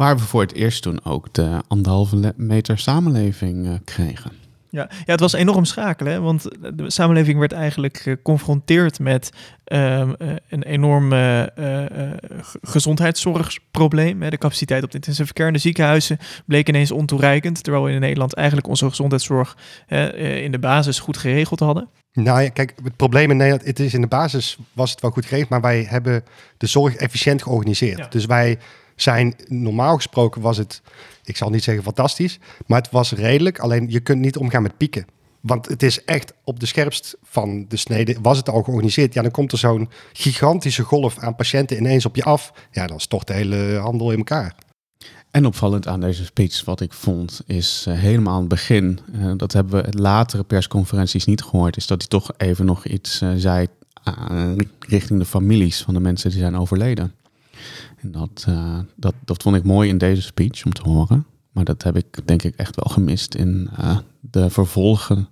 [0.01, 4.33] Waar we voor het eerst toen ook de anderhalve meter samenleving eh, kregen.
[4.71, 6.21] Ja, ja, het was enorm schakelen, hè?
[6.21, 6.43] want
[6.75, 9.31] de samenleving werd eigenlijk geconfronteerd met
[9.65, 11.49] ehm, eh, een enorm eh, eh,
[11.85, 14.23] eh, ge- gezondheidszorgprobleem.
[14.23, 14.31] Hè?
[14.31, 18.35] De capaciteit op de intensive care de ziekenhuizen bleek ineens ontoereikend, terwijl we in Nederland
[18.35, 19.57] eigenlijk onze gezondheidszorg
[20.45, 21.89] in de basis goed geregeld hadden.
[22.13, 25.11] Nou ja, kijk, het probleem in Nederland, het is in de basis was het wel
[25.11, 26.25] goed geregeld, maar wij hebben
[26.57, 27.99] de zorg efficiënt georganiseerd.
[27.99, 28.07] Ja.
[28.09, 28.59] Dus wij
[28.97, 30.83] zijn, normaal gesproken was het,
[31.25, 33.59] ik zal niet zeggen fantastisch, maar het was redelijk.
[33.59, 35.07] Alleen je kunt niet omgaan met pieken.
[35.41, 39.15] Want het is echt op de scherpst van de snede, was het al georganiseerd.
[39.15, 42.53] Ja, dan komt er zo'n gigantische golf aan patiënten ineens op je af.
[42.71, 44.55] Ja, dan stort de hele handel in elkaar.
[45.31, 49.33] En opvallend aan deze speech, wat ik vond, is eh, helemaal aan het begin, eh,
[49.37, 53.31] dat hebben we latere persconferenties niet gehoord, is dat hij toch even nog iets eh,
[53.37, 53.67] zei
[54.79, 57.15] richting de families van de mensen die zijn overleden.
[57.97, 61.27] En dat, eh, dat, dat vond ik mooi in deze speech om te horen.
[61.53, 65.29] Maar dat heb ik denk ik echt wel gemist in eh, de vervolgen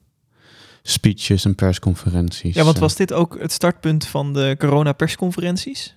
[0.82, 2.54] speeches en persconferenties.
[2.54, 5.96] Ja, want Eh, was dit ook het startpunt van de corona-persconferenties?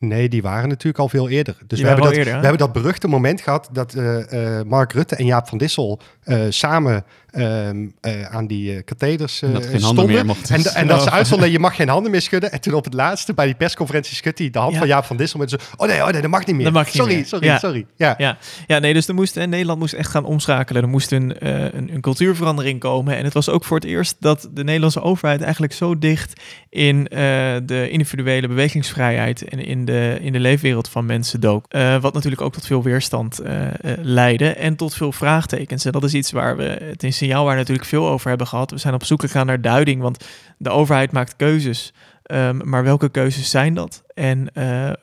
[0.00, 1.56] Nee, die waren natuurlijk al veel eerder.
[1.66, 4.92] Dus we hebben, dat, eerder, we hebben dat beruchte moment gehad dat eh, eh, Mark
[4.92, 9.70] Rutte en Jaap van Dissel eh, samen ehm, eh, aan die katheders En dat geen
[9.70, 10.14] handen stonden.
[10.14, 12.52] meer mochten en, en dat ze uitstonden, je mag geen handen meer schudden.
[12.52, 14.78] En toen op het laatste, bij die persconferentie, schudt hij de hand Ja.
[14.78, 16.64] van Jaap van Dissel met zo, oh nee, oh nee, dat mag niet meer.
[16.64, 17.26] Dat mag niet sorry, meer.
[17.26, 17.58] sorry, Ja.
[17.58, 17.86] sorry.
[17.96, 18.14] Ja.
[18.18, 20.82] Ja, ja nee, dus er moest, en Nederland moest echt gaan omschakelen.
[20.82, 23.16] Er moest een, een, een cultuurverandering komen.
[23.16, 27.08] En het was ook voor het eerst dat de Nederlandse overheid eigenlijk zo dicht in
[27.08, 27.20] eh,
[27.64, 31.66] de individuele bewegingsvrijheid en in de, in de leefwereld van mensen dook.
[31.68, 33.66] Eh, wat natuurlijk ook tot veel weerstand eh,
[34.02, 35.84] leidde en tot veel vraagtekens.
[35.84, 38.70] En dat is iets waar we het in signaalwaar natuurlijk veel over hebben gehad.
[38.70, 40.24] We zijn op zoek gegaan naar duiding, want
[40.58, 41.92] de overheid maakt keuzes.
[42.22, 44.02] Ehm, maar welke keuzes zijn dat?
[44.14, 44.50] En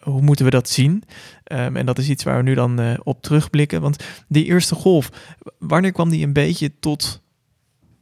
[0.02, 1.04] hoe moeten we dat zien?
[1.44, 3.82] Ehm, en dat is iets waar we nu dan op terugblikken.
[3.82, 5.10] Want die eerste golf,
[5.60, 7.24] wanneer kwam die een beetje tot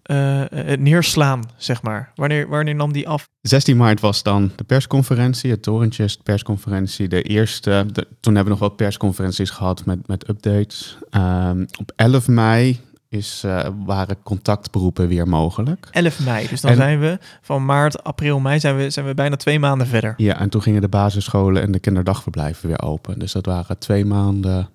[0.04, 2.12] eh, het neerslaan, zeg maar?
[2.16, 3.28] Wanneer, wanneer nam die af?
[3.42, 7.08] 16 maart was dan de persconferentie, het torentjes persconferentie.
[7.08, 10.98] De eerste, de- toen hebben we nog wat persconferenties gehad met, met updates.
[11.10, 15.88] Ehm, op 11 mei is, eh, waren contactberoepen weer mogelijk.
[15.92, 16.48] 11 mei.
[16.48, 19.60] Dus dan En- zijn we van maart, april, mei zijn we, zijn we bijna twee
[19.60, 20.14] maanden verder.
[20.18, 23.20] Ja, en toen gingen de basisscholen en de kinderdagverblijven weer open.
[23.20, 24.70] Dus dat waren twee maanden.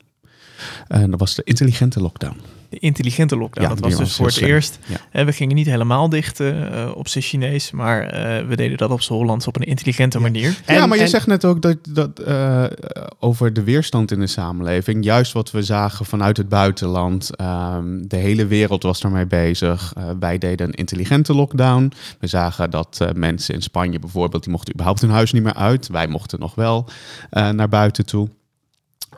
[0.89, 2.37] En dat was de intelligente lockdown.
[2.71, 3.69] De intelligente lockdown.
[3.69, 4.49] Ja, dat was dus was voor het slim.
[4.49, 4.79] eerst.
[4.87, 4.97] Ja.
[5.11, 8.91] Hè, we gingen niet helemaal dicht eh, op zijn Chinees, maar eh, we deden dat
[8.91, 10.49] op z'n Hollands op een intelligente manier.
[10.67, 12.65] ja, En- maar je en- zegt net ook dat, dat eh,
[13.19, 15.05] over de weerstand in de samenleving.
[15.05, 17.37] Juist wat we zagen vanuit het buitenland.
[17.37, 19.93] ehm, de hele wereld was daarmee bezig.
[19.97, 21.93] Eh, wij deden een intelligente lockdown.
[22.21, 25.55] We zagen dat eh, mensen in Spanje bijvoorbeeld, die mochten überhaupt hun huis niet meer
[25.55, 25.89] uit.
[25.89, 26.89] Wij mochten nog wel
[27.31, 28.29] eh, naar buiten toe.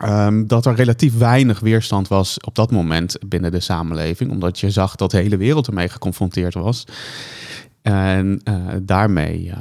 [0.01, 4.71] Ehm, dat er relatief weinig weerstand was op dat moment binnen de samenleving, omdat je
[4.71, 6.85] zag dat de hele wereld ermee geconfronteerd was.
[7.81, 9.51] En eh, daarmee,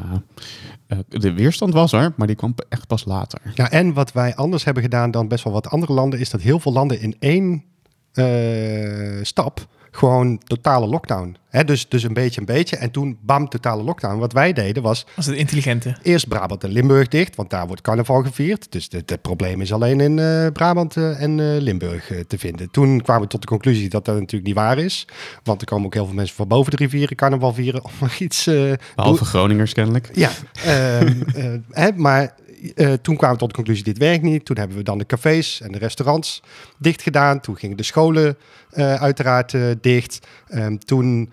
[0.86, 3.40] eh, de weerstand was er, maar die kwam echt pas later.
[3.54, 6.40] Ja, en wat wij anders hebben gedaan dan best wel wat andere landen, is dat
[6.40, 7.64] heel veel landen in één
[8.12, 11.36] eh, stap gewoon totale lockdown.
[11.48, 12.76] Hè, dus, dus een beetje een beetje.
[12.76, 14.18] En toen bam, totale lockdown.
[14.18, 15.96] Wat wij deden was Was het intelligente?
[16.02, 18.72] eerst Brabant en Limburg dicht, want daar wordt carnaval gevierd.
[18.72, 22.70] Dus het probleem is alleen in eh, Brabant eh, en eh, Limburg te vinden.
[22.70, 25.06] Toen kwamen we tot de conclusie dat dat natuurlijk niet waar is.
[25.42, 28.16] Want er komen ook heel veel mensen van boven de rivieren carnaval vieren om er
[28.18, 28.46] iets...
[28.46, 30.10] eh, Behalve Groningers kennelijk.
[30.14, 30.30] ja,
[30.64, 32.34] ehm, eh, hè, maar
[32.74, 34.44] eh, toen kwamen we tot de conclusie, dit werkt niet.
[34.44, 36.42] Toen hebben we dan de cafés en de restaurants
[36.78, 37.40] dicht gedaan.
[37.40, 38.36] Toen gingen de scholen
[38.70, 40.26] eh, uiteraard eh, dicht.
[40.48, 41.30] Ehm, toen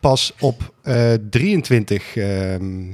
[0.00, 2.92] pas op eh, 23 ehm,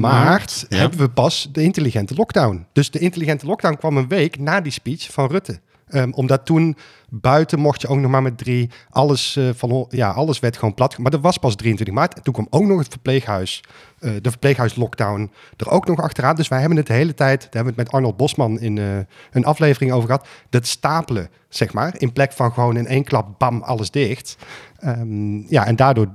[0.00, 0.76] maart ja.
[0.76, 2.66] hebben we pas de intelligente lockdown.
[2.72, 5.60] Dus de intelligente lockdown kwam een week na die speech van Rutte.
[5.88, 6.76] Ehm, omdat toen
[7.08, 8.70] buiten mocht je ook nog maar met drie.
[8.90, 10.98] Alles, eh, van, ja, alles werd gewoon plat.
[10.98, 12.14] Maar dat was pas 23 maart.
[12.14, 13.60] En toen kwam ook nog het verpleeghuis.
[13.98, 16.36] eh, de verpleeghuislockdown er ook nog achteraan.
[16.36, 17.40] Dus wij hebben het de hele tijd.
[17.40, 18.98] Daar hebben we het met Arnold Bosman in eh,
[19.30, 20.28] een aflevering over gehad.
[20.50, 21.94] Dat stapelen, zeg maar.
[21.96, 24.36] In plek van gewoon in één klap, bam, alles dicht.
[24.78, 26.08] Ehm, ja, en daardoor.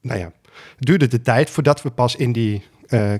[0.00, 0.32] nou ja,
[0.78, 2.62] duurde de tijd voordat we pas in die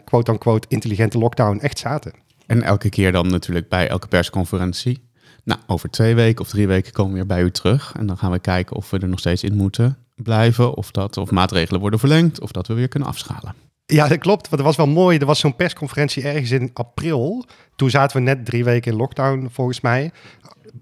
[0.05, 2.12] quote-unquote intelligente lockdown echt zaten.
[2.47, 5.03] En elke keer dan natuurlijk bij elke persconferentie.
[5.45, 7.93] Nou, over twee weken of drie weken komen we weer bij u terug.
[7.97, 10.75] En dan gaan we kijken of we er nog steeds in moeten blijven.
[10.75, 12.41] Of, dat, of maatregelen worden verlengd.
[12.41, 13.55] Of dat we weer kunnen afschalen.
[13.87, 14.49] Ja, dat klopt.
[14.49, 15.19] Want dat was wel mooi.
[15.19, 17.45] Er was zo'n persconferentie ergens in april.
[17.77, 20.11] Toen zaten we net drie weken in lockdown, volgens mij.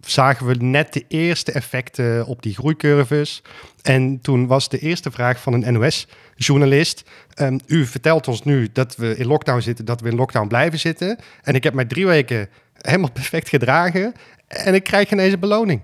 [0.01, 3.42] Zagen we net de eerste effecten op die groeicurves.
[3.83, 7.05] En toen was de eerste vraag van een NOS-journalist.
[7.35, 10.79] ehm, u vertelt ons nu dat we in lockdown zitten, dat we in lockdown blijven
[10.79, 11.18] zitten.
[11.42, 12.48] En ik heb mij drie weken
[12.83, 14.12] helemaal perfect gedragen.
[14.52, 15.82] En ik krijg ineens een beloning.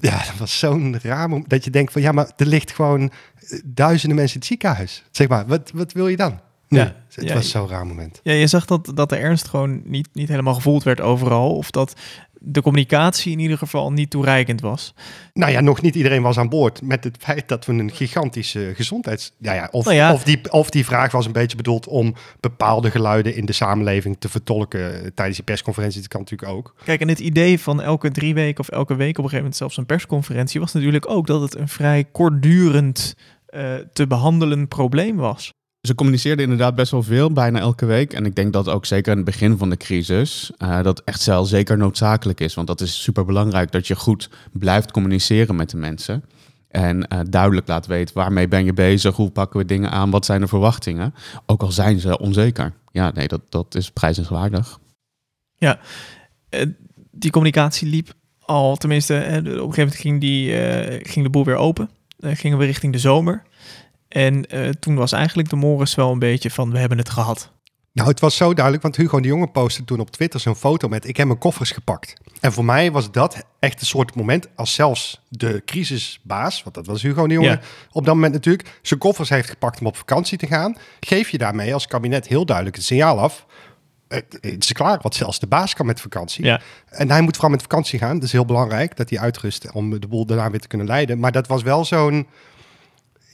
[0.00, 1.50] Ja, dat was zo'n raar moment.
[1.50, 5.04] Dat je denkt van ja, maar er ligt gewoon eh, duizenden mensen in het ziekenhuis.
[5.10, 6.40] Zeg maar, wat, wat wil je dan?
[6.68, 8.20] Nee, Ja, het ja, was zo'n raar moment.
[8.22, 11.56] Ja, je zag dat, dat de ernst gewoon niet, niet helemaal gevoeld werd overal.
[11.56, 12.00] Of dat
[12.40, 14.94] de communicatie in ieder geval niet toereikend was.
[15.32, 18.72] Nou ja, nog niet iedereen was aan boord met het feit dat we een gigantische
[18.74, 19.32] gezondheids...
[19.38, 20.12] Ja, ja, of, Nou ja.
[20.12, 24.16] Of, die, of die vraag was een beetje bedoeld om bepaalde geluiden in de samenleving
[24.18, 26.00] te vertolken tijdens die persconferentie.
[26.00, 26.74] Dat kan natuurlijk ook.
[26.84, 29.56] Kijk, en het idee van elke drie weken of elke week op een gegeven moment
[29.56, 33.14] zelfs een persconferentie was natuurlijk ook dat het een vrij kortdurend
[33.46, 35.52] eh, te behandelen probleem was.
[35.80, 38.12] Ze communiceerden inderdaad best wel veel, bijna elke week.
[38.12, 41.24] En ik denk dat ook zeker in het begin van de crisis eh, dat echt
[41.24, 42.54] wel zeker noodzakelijk is.
[42.54, 46.24] Want dat is super belangrijk dat je goed blijft communiceren met de mensen.
[46.68, 50.24] En eh, duidelijk laat weten waarmee ben je bezig, hoe pakken we dingen aan, wat
[50.24, 51.14] zijn de verwachtingen.
[51.46, 52.72] Ook al zijn ze onzeker.
[52.92, 54.78] Ja, nee, dat, dat is prijzenswaardig.
[56.48, 56.66] Eh,
[57.10, 60.52] die communicatie liep al, tenminste, op een gegeven moment ging, die,
[61.02, 61.90] ging de boel weer open.
[62.20, 63.42] Gingen we richting de zomer.
[64.08, 67.52] En eh, toen was eigenlijk de morris wel een beetje van, we hebben het gehad.
[67.92, 70.88] Nou, het was zo duidelijk, want Hugo de Jonge postte toen op Twitter zo'n foto
[70.88, 72.12] met ik heb mijn koffers gepakt.
[72.40, 76.86] En voor mij was dat echt een soort moment als zelfs de crisisbaas, want dat
[76.86, 77.60] was Hugo de Jonge Ja.
[77.90, 80.76] op dat moment natuurlijk, zijn koffers heeft gepakt om op vakantie te gaan.
[81.00, 83.46] Geef je daarmee als kabinet heel duidelijk het signaal af.
[84.08, 86.44] Het het is klaar, want zelfs de baas kan met vakantie.
[86.44, 86.60] Ja.
[86.88, 88.14] En hij moet vooral met vakantie gaan.
[88.14, 91.18] Dat is heel belangrijk, dat hij uitrust om de boel daarna weer te kunnen leiden.
[91.18, 92.26] Maar dat was wel zo'n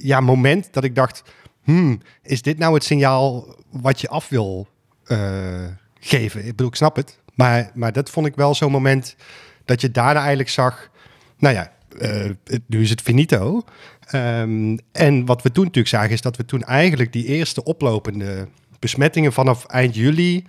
[0.05, 1.23] ja, moment dat ik dacht...
[1.63, 4.69] Hmm, is dit nou het signaal wat je af wil
[5.05, 5.67] eh,
[6.01, 6.41] geven?
[6.41, 7.19] Ik bedoel, ik snap het.
[7.35, 9.17] Maar, maar dat vond ik wel zo'n moment
[9.65, 10.91] dat je daarna eigenlijk zag...
[11.39, 12.31] Nou ja, eh,
[12.67, 13.63] nu is het finito.
[14.07, 18.49] Ehm, en wat we toen natuurlijk zagen is dat we toen eigenlijk die eerste oplopende
[18.79, 20.45] besmettingen vanaf eind juli...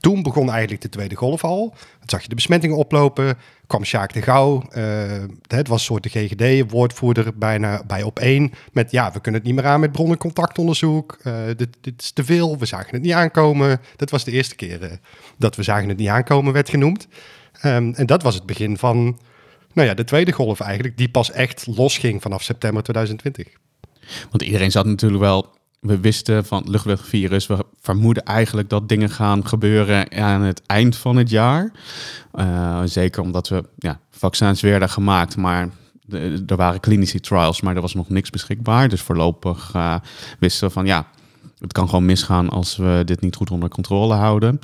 [0.00, 1.68] Toen begon eigenlijk de tweede golf al.
[1.98, 3.38] Dan zag je de besmettingen oplopen.
[3.66, 4.62] Kwam Sjaak de Gouw.
[4.70, 8.52] eh, het was een soort de GGD-woordvoerder bijna bij op één.
[8.72, 11.18] Met ja, we kunnen het niet meer aan met bronnencontactonderzoek.
[11.22, 12.58] Eh, dit, dit is te veel.
[12.58, 13.80] We zagen het niet aankomen.
[13.96, 14.92] Dat was de eerste keer eh,
[15.38, 17.08] dat we zagen het niet aankomen, werd genoemd.
[17.60, 19.18] Ehm, en dat was het begin van
[19.72, 20.96] nou ja, de tweede golf eigenlijk.
[20.96, 23.46] Die pas echt losging vanaf september 2020.
[24.30, 25.55] Want iedereen zat natuurlijk wel.
[25.86, 27.46] We wisten van het luchtwegvirus.
[27.46, 31.72] We vermoeden eigenlijk dat dingen gaan gebeuren aan het eind van het jaar.
[32.32, 35.68] Eh, zeker omdat we ja, vaccins werden gemaakt, maar
[36.46, 38.88] er waren klinische trials, maar er was nog niks beschikbaar.
[38.88, 39.96] Dus voorlopig eh,
[40.38, 41.06] wisten we van ja,
[41.58, 44.60] het kan gewoon misgaan als we dit niet goed onder controle houden.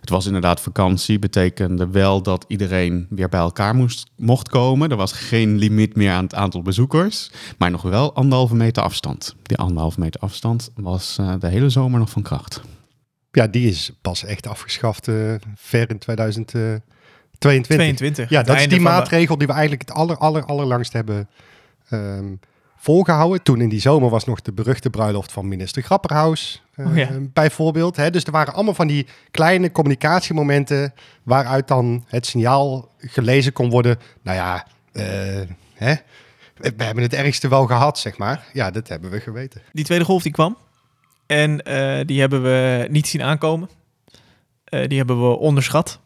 [0.00, 4.90] Het was inderdaad vakantie, betekende wel dat iedereen weer bij elkaar moest, mocht komen.
[4.90, 9.36] Er was geen limiet meer aan het aantal bezoekers, maar nog wel anderhalve meter afstand.
[9.42, 12.60] Die anderhalve meter afstand was eh, de hele zomer nog van kracht.
[13.30, 16.84] Ja, die is pas echt afgeschaft eh, ver in 2022.
[17.38, 18.28] 22.
[18.30, 21.28] Ja, dat is die maatregel die we eigenlijk het aller, aller, allerlangst hebben
[21.88, 22.34] ehm,
[22.76, 23.42] volgehouden.
[23.42, 27.08] Toen in die zomer was nog de beruchte bruiloft van minister Grapperhaus, Oh ja.
[27.20, 27.96] bijvoorbeeld.
[27.96, 28.10] Hè?
[28.10, 33.98] Dus er waren allemaal van die kleine communicatiemomenten waaruit dan het signaal gelezen kon worden.
[34.22, 35.04] Nou ja, eh,
[35.74, 35.94] hè,
[36.56, 38.46] we hebben het ergste wel gehad, zeg maar.
[38.52, 39.62] Ja, dat hebben we geweten.
[39.72, 40.56] Die tweede golf die kwam.
[41.26, 43.68] En eh, die hebben we niet zien aankomen.
[44.64, 46.00] Eh, die hebben we onderschat.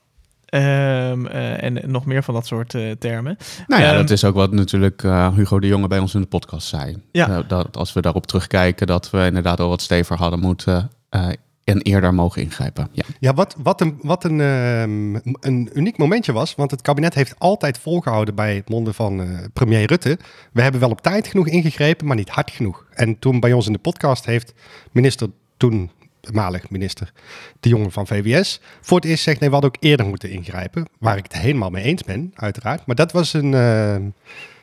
[0.50, 3.36] Ehm, eh, en nog meer van dat soort eh, termen.
[3.66, 6.20] Nou ja, Ehm, dat is ook wat natuurlijk eh, Hugo de Jonge bij ons in
[6.20, 6.96] de podcast zei.
[7.12, 7.42] Ja.
[7.42, 11.28] Dat als we daarop terugkijken, dat we inderdaad al wat steviger hadden moeten eh,
[11.64, 12.88] en eerder mogen ingrijpen.
[12.92, 13.04] Ja.
[13.18, 16.54] Ja, wat, wat, een, wat een, ehm, een uniek momentje was.
[16.54, 20.18] Want het kabinet heeft altijd volgehouden bij het monden van eh, premier Rutte.
[20.52, 22.86] We hebben wel op tijd genoeg ingegrepen, maar niet hard genoeg.
[22.90, 24.54] En toen bij ons in de podcast heeft
[24.92, 25.90] minister, toen
[26.32, 27.12] malig minister
[27.60, 30.88] De Jonge van VWS, voor het eerst zegt nee, we hadden ook eerder moeten ingrijpen.
[30.98, 32.86] Waar ik het helemaal mee eens ben, uiteraard.
[32.86, 33.96] Maar dat was een, eh,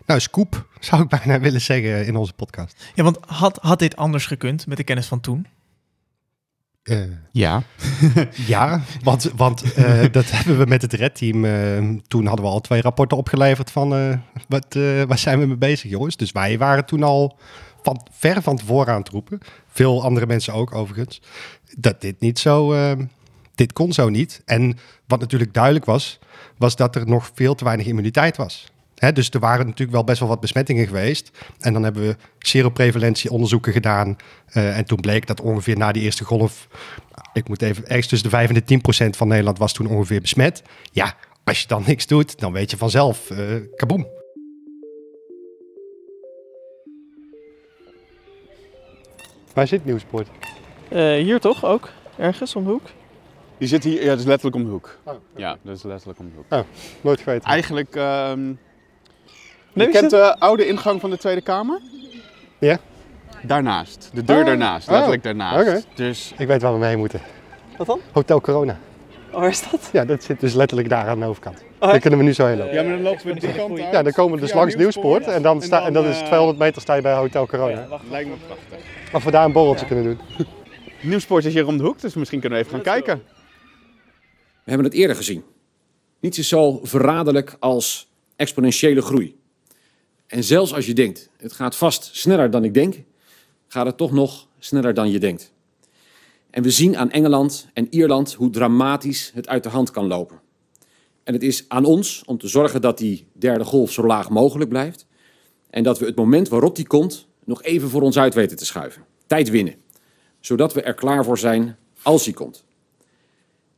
[0.05, 2.91] nou, scoop, zou ik bijna willen zeggen, in onze podcast.
[2.95, 5.47] Ja, want had, had dit anders gekund met de kennis van toen?
[6.87, 6.97] Eh,
[7.31, 7.63] ja.
[8.47, 11.45] Ja, want, want eh, dat hebben we met het redteam.
[11.45, 14.17] eh toen hadden we al twee rapporten opgeleverd van eh,
[14.47, 16.17] wat, eh, waar zijn we mee bezig, jongens.
[16.17, 17.37] Dus wij waren toen al
[17.81, 19.39] van, ver van tevoren aan het roepen.
[19.77, 21.21] Veel andere mensen ook overigens.
[21.77, 22.73] Dat dit niet zo.
[22.73, 22.91] eh,
[23.55, 24.41] dit kon zo niet.
[24.45, 26.19] En wat natuurlijk duidelijk was,
[26.57, 28.71] was dat er nog veel te weinig immuniteit was.
[28.95, 31.31] Hè, dus er waren natuurlijk wel best wel wat besmettingen geweest.
[31.59, 34.15] En dan hebben we seroprevalentieonderzoeken gedaan.
[34.47, 36.67] Eh, en toen bleek dat ongeveer na die eerste golf...
[37.33, 37.87] Ik moet even...
[37.87, 40.63] Ergens tussen de 5 en de 10 procent van Nederland was toen ongeveer besmet.
[40.91, 43.29] Ja, als je dan niks doet, dan weet je vanzelf...
[43.29, 43.37] eh
[43.75, 44.16] kaboom.
[49.57, 50.27] Waar zit Nieuwsport?
[50.89, 51.89] Eh, hier toch ook?
[52.17, 52.81] Ergens om de hoek?
[53.57, 54.97] Die zit hier, ja, dat is letterlijk om de hoek.
[55.03, 55.13] Oh.
[55.35, 56.65] Ja, dat is letterlijk om de hoek.
[57.01, 57.49] Nooit geweten.
[57.49, 58.45] Eigenlijk, ehm
[59.73, 61.79] Nee, je kent het- de oude ingang van de Tweede Kamer?
[62.59, 62.77] Ja.
[63.41, 64.09] Daarnaast.
[64.13, 64.45] De deur Oh.
[64.45, 64.93] daarnaast, Oh.
[64.93, 65.67] letterlijk daarnaast.
[65.67, 65.81] Oké.
[65.95, 67.21] Dus Ik weet waar we mee moeten.
[67.77, 67.99] Wat dan?
[68.11, 68.77] Hotel Corona.
[69.31, 69.89] Oh, waar is dat?
[69.93, 71.63] Ja, dat zit dus letterlijk daar aan de overkant.
[71.79, 72.73] Oh, Daar kunnen we nu zo heen lopen.
[72.73, 73.91] Ja, maar dan lopen we die kant uit.
[73.91, 76.25] Ja, dan komen we dus langs Nieuwspoort en dan, sta, en dan is het eh,
[76.27, 77.87] 200 meter sta je bij Hotel Corona.
[78.09, 78.85] Lijkt me prachtig.
[79.13, 80.19] Of we daar een borreltje kunnen doen.
[81.09, 83.21] Nieuwspoort is hier om de hoek, dus misschien kunnen we even gaan kijken.
[84.63, 85.43] We hebben het eerder gezien.
[86.19, 89.39] Niets is zo verraderlijk als exponentiële groei.
[90.27, 93.03] En zelfs als je denkt, het gaat vast sneller dan ik denk,
[93.67, 95.53] gaat het toch nog sneller dan je denkt.
[96.49, 100.39] En we zien aan Engeland en Ierland hoe dramatisch het uit de hand kan lopen.
[101.23, 104.69] En het is aan ons om te zorgen dat die derde golf zo laag mogelijk
[104.69, 105.05] blijft.
[105.69, 108.65] En dat we het moment waarop die komt nog even voor ons uit weten te
[108.65, 109.05] schuiven.
[109.25, 109.75] Tijd winnen.
[110.39, 112.65] Zodat we er klaar voor zijn als die komt.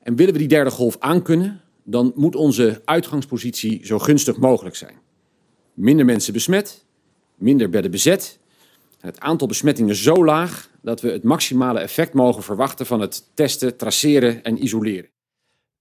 [0.03, 4.95] En willen we die derde golf aankunnen, dan moet onze uitgangspositie zo gunstig mogelijk zijn.
[5.73, 6.85] Minder mensen besmet,
[7.35, 8.39] minder bedden bezet,
[8.99, 13.77] het aantal besmettingen zo laag dat we het maximale effect mogen verwachten van het testen,
[13.77, 15.09] traceren en isoleren.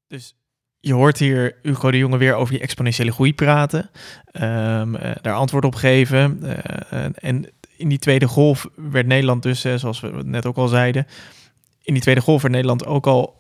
[0.07, 0.37] Dus
[0.81, 3.90] je hoort hier Hugo de Jonge weer over die exponentiële groei praten.
[4.24, 6.42] ehm, eh, daar antwoord op geven.
[6.42, 11.07] eh, en in die tweede golf werd Nederland dus, zoals we net ook al zeiden...
[11.83, 13.37] in die tweede golf werd Nederland ook al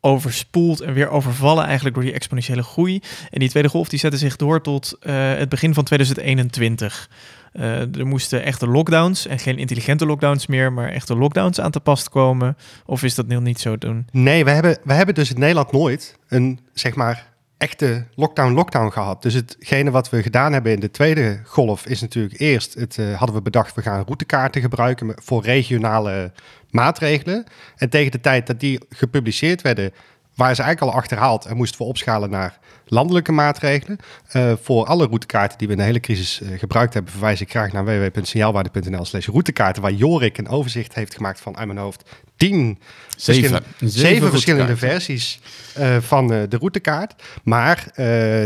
[0.00, 3.00] overspoeld en weer overvallen eigenlijk door die exponentiële groei.
[3.30, 7.10] En die tweede golf die zette zich door tot eh, het begin van 2021.
[7.52, 11.80] Eh, er moesten echte lockdowns en geen intelligente lockdowns meer, maar echte lockdowns aan te
[11.80, 12.56] pas komen.
[12.84, 14.06] Of is dat nog niet zo doen?
[14.12, 17.26] Nee, we hebben, we hebben dus in Nederland nooit een, zeg maar,
[17.58, 19.22] echte lockdown-lockdown gehad.
[19.22, 23.14] Dus hetgene wat we gedaan hebben in de tweede golf is natuurlijk eerst, het, eh,
[23.14, 26.32] hadden we bedacht, we gaan routekaarten gebruiken voor regionale
[26.70, 27.44] maatregelen.
[27.76, 29.92] En tegen de tijd dat die gepubliceerd werden,
[30.36, 33.98] waren ze eigenlijk al achterhaald en moesten we opschalen naar landelijke maatregelen.
[34.28, 37.50] Eh, voor alle routekaarten die we in de hele crisis eh, gebruikt hebben, verwijs ik
[37.50, 42.10] graag naar www.signaalwaarde.nl slash routekaarten, waar Jorik een overzicht heeft gemaakt van uit mijn hoofd
[42.36, 42.78] tien
[43.16, 43.90] verschillende- Zeven.
[43.90, 45.40] zeven verschillende versies
[45.74, 47.14] eh, van de routekaart.
[47.42, 47.84] Maar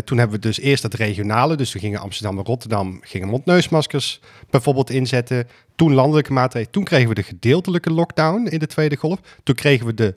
[0.04, 1.56] toen hebben we dus eerst dat regionale.
[1.56, 5.48] Dus we gingen Amsterdam en Rotterdam gingen mondneusmaskers bijvoorbeeld inzetten.
[5.76, 6.72] Toen landelijke maatregelen.
[6.72, 9.18] Toen kregen we de gedeeltelijke lockdown in de tweede golf.
[9.42, 10.14] Toen kregen we de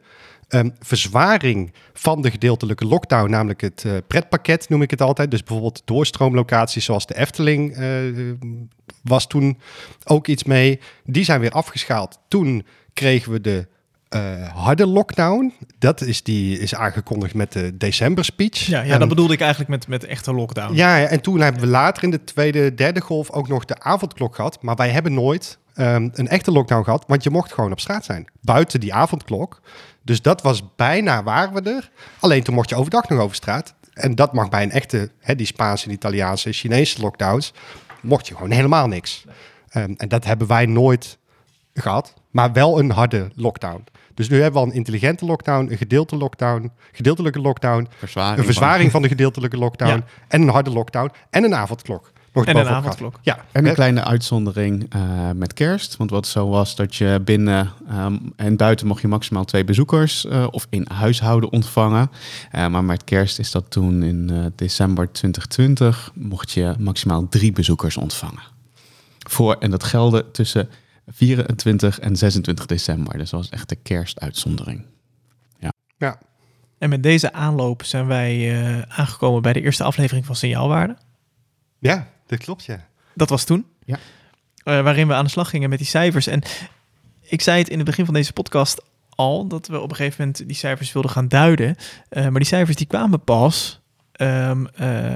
[0.54, 5.32] ehm, verzwaring van de gedeeltelijke lockdown, namelijk het eh, pretpakket noem ik het altijd.
[5.32, 7.88] Dus bijvoorbeeld doorstroomlocaties zoals de Efteling eh,
[9.02, 9.60] was toen
[10.04, 10.80] ook iets mee.
[11.04, 12.20] Die zijn weer afgeschaald.
[12.28, 13.68] Toen kregen we de
[14.14, 15.54] eh, harde lockdown.
[15.80, 18.60] Dat is, die is aangekondigd met de december speech.
[18.60, 20.76] Ja, ja dat bedoelde ik eigenlijk met, met echte lockdown.
[20.76, 23.80] ja, ja, en toen hebben we later in de tweede, derde golf ook nog de
[23.80, 24.62] avondklok gehad.
[24.62, 28.06] Maar wij hebben nooit ehm, een echte lockdown gehad, want je mocht gewoon op straat
[28.06, 28.28] zijn.
[28.42, 29.62] Buiten die avondklok.
[30.04, 31.90] Dus dat was bijna waren we er.
[32.20, 33.74] Alleen toen mocht je overdag nog over straat.
[33.94, 37.54] En dat mag bij een echte, hè, die Spaanse, die Italiaanse, Chinese lockdowns,
[38.02, 39.24] mocht je gewoon helemaal niks.
[39.70, 41.18] Ehm, en dat hebben wij nooit
[41.74, 43.84] gehad, maar wel een harde lockdown.
[44.14, 48.44] Dus nu hebben we al een intelligente lockdown, een gedeelte lockdown, gedeeltelijke lockdown, Verzwaring een
[48.44, 50.04] verzwaring van de gedeeltelijke lockdown Ja.
[50.28, 52.12] en een harde lockdown en een avondklok.
[52.34, 53.20] En een avondklok.
[53.22, 55.98] Ja, En een kleine uitzondering eh, met kerst.
[55.98, 60.26] Want wat zo was dat je binnen ehm, en buiten mocht je maximaal twee bezoekers
[60.26, 62.12] eh, of in huishouden ontvangen.
[62.52, 67.52] Eh, maar met kerst is dat toen in eh, december 2020 mocht je maximaal drie
[67.52, 68.44] bezoekers ontvangen.
[69.30, 70.70] Voor, en dat gelde tussen
[71.08, 73.18] 24 en 26 december.
[73.18, 74.86] Dus dat was echt de kerstuitzondering.
[75.98, 76.20] ja.
[76.84, 80.98] En met deze aanloop zijn wij eh, aangekomen bij de eerste aflevering van Signaalwaarde.
[81.80, 82.88] ja, dat klopt, ja.
[83.14, 83.66] Dat was toen.
[83.86, 84.00] Ja.
[84.64, 86.28] Eh, waarin we aan de slag gingen met die cijfers.
[86.28, 86.42] En
[87.22, 90.22] ik zei het in het begin van deze podcast al, dat we op een gegeven
[90.22, 91.76] moment die cijfers wilden gaan duiden.
[92.10, 95.16] Eh, maar die cijfers die kwamen pas ehm, eh,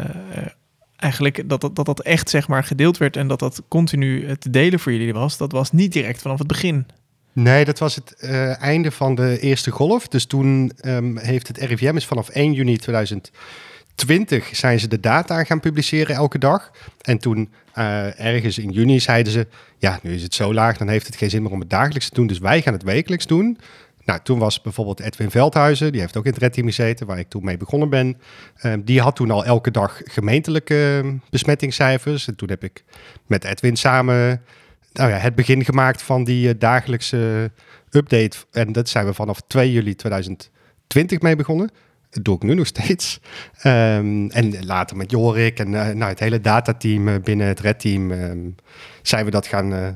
[0.95, 4.49] eigenlijk dat dat, dat dat echt zeg maar gedeeld werd en dat dat continu te
[4.49, 5.37] delen voor jullie was.
[5.37, 6.87] Dat was niet direct vanaf het begin.
[7.37, 10.07] Nee, dat was het eh, einde van de eerste golf.
[10.07, 12.77] Dus toen ehm, heeft het RIVM is vanaf 1 juni
[13.97, 16.71] 2020 zijn ze de data gaan publiceren elke dag.
[17.01, 20.87] En toen eh, ergens in juni zeiden ze, ja, nu is het zo laag, dan
[20.87, 22.27] heeft het geen zin meer om het dagelijks te doen.
[22.27, 23.57] Dus wij gaan het wekelijks doen.
[24.05, 27.19] Nou, toen was bijvoorbeeld Edwin Veldhuizen, die heeft ook in het Red Team gezeten, waar
[27.19, 28.17] ik toen mee begonnen ben.
[28.55, 32.27] Ehm, die had toen al elke dag gemeentelijke ehm, besmettingscijfers.
[32.27, 32.83] En toen heb ik
[33.25, 34.41] met Edwin samen
[34.93, 37.51] nou ja, het begin gemaakt van die eh, dagelijkse
[37.91, 38.37] update.
[38.51, 41.71] En dat zijn we vanaf 2 juli 2020 mee begonnen.
[42.18, 43.20] Dat doe ik nu nog steeds.
[43.61, 47.80] Ehm, en later met Jorik en eh, nou, het hele datateam eh, binnen het Red
[47.80, 48.38] Team ehm,
[49.01, 49.88] zijn we dat gaan eh,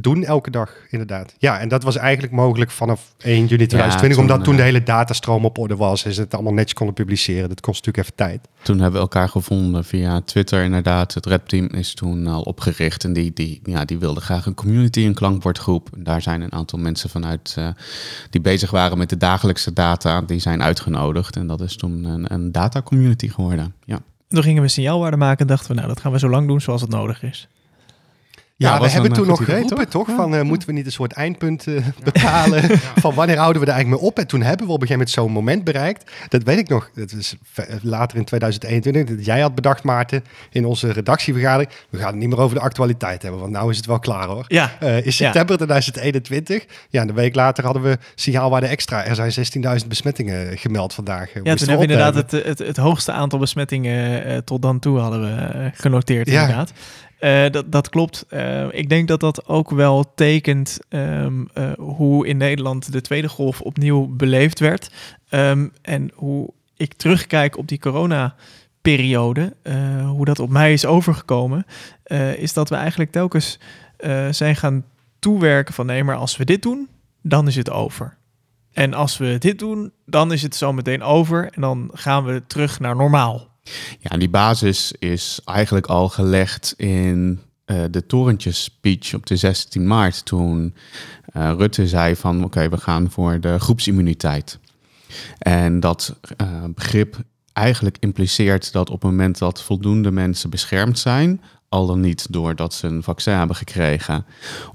[0.00, 1.34] doen elke dag, inderdaad.
[1.38, 4.66] Ja, en dat was eigenlijk mogelijk vanaf 1 juni 2020, toen, omdat toen de eh,
[4.66, 7.48] hele datastroom op orde was en ze het allemaal netjes konden publiceren.
[7.48, 8.48] Dat kost natuurlijk even tijd.
[8.62, 11.14] Toen hebben we elkaar gevonden via Twitter inderdaad.
[11.14, 15.00] Het Rap-team is toen al opgericht en die, die, ja, die wilde graag een community,
[15.00, 15.88] een klankbordgroep.
[15.96, 17.68] Daar zijn een aantal mensen vanuit eh,
[18.30, 21.36] die bezig waren met de dagelijkse data, die zijn uitgenodigd.
[21.36, 23.74] En dat is toen een, een data community geworden.
[23.84, 23.98] Ja.
[24.28, 26.60] Toen gingen we signaalwaarde maken en dachten we, nou, dat gaan we zo lang doen
[26.60, 27.48] zoals het nodig is.
[28.58, 30.08] Ja, we hebben toen eh, nog goed idee, geroepen, toch?
[30.16, 31.74] Van, eh, moeten we niet een soort eindpunt eh,
[32.12, 32.62] bepalen?
[32.78, 34.18] Van wanneer houden we er eigenlijk mee op?
[34.18, 36.10] En toen hebben we op een gegeven moment zo'n moment bereikt.
[36.28, 36.90] Dat weet ik nog.
[36.94, 39.16] Dat is v- later in 2021.
[39.16, 41.70] Dat jij had bedacht, Maarten, in onze redactievergadering.
[41.90, 44.26] We gaan het niet meer over de actualiteit hebben, want nou is het wel klaar
[44.26, 44.44] hoor.
[44.48, 46.64] Ja, Eh, in september 2021.
[46.90, 49.04] Ja, en een week later hadden we signaalwaarde extra.
[49.04, 49.32] Er zijn
[49.82, 51.30] 16.000 besmettingen gemeld vandaag.
[51.34, 54.98] Ja, toen hebben we inderdaad het, het, het hoogste aantal besmettingen eh, tot dan toe
[54.98, 56.40] hadden we eh, genoteerd Ja.
[56.40, 56.72] inderdaad.
[57.18, 58.24] Eh, dat, dat klopt.
[58.28, 63.28] Eh, ik denk dat dat ook wel tekent ehm, eh, hoe in Nederland de tweede
[63.28, 64.90] golf opnieuw beleefd werd.
[65.28, 71.66] Ehm, en hoe ik terugkijk op die corona-periode, eh, hoe dat op mij is overgekomen,
[72.36, 73.58] is dat we eigenlijk telkens
[74.30, 74.84] zijn gaan
[75.18, 76.88] toewerken van nee, maar als we dit doen,
[77.22, 78.16] dan is het over.
[78.72, 82.42] En als we dit doen, dan is het zo meteen over en dan gaan we
[82.46, 83.48] terug naar normaal.
[83.98, 89.86] Ja, die basis is eigenlijk al gelegd in eh, de torentjes speech op de 16
[89.86, 90.24] maart.
[90.24, 90.74] Toen
[91.32, 94.58] eh, Rutte zei van oké, we gaan voor de groepsimmuniteit.
[95.38, 97.16] En dat eh, begrip
[97.52, 102.74] eigenlijk impliceert dat op het moment dat voldoende mensen beschermd zijn, al dan niet doordat
[102.74, 104.26] ze een vaccin hebben gekregen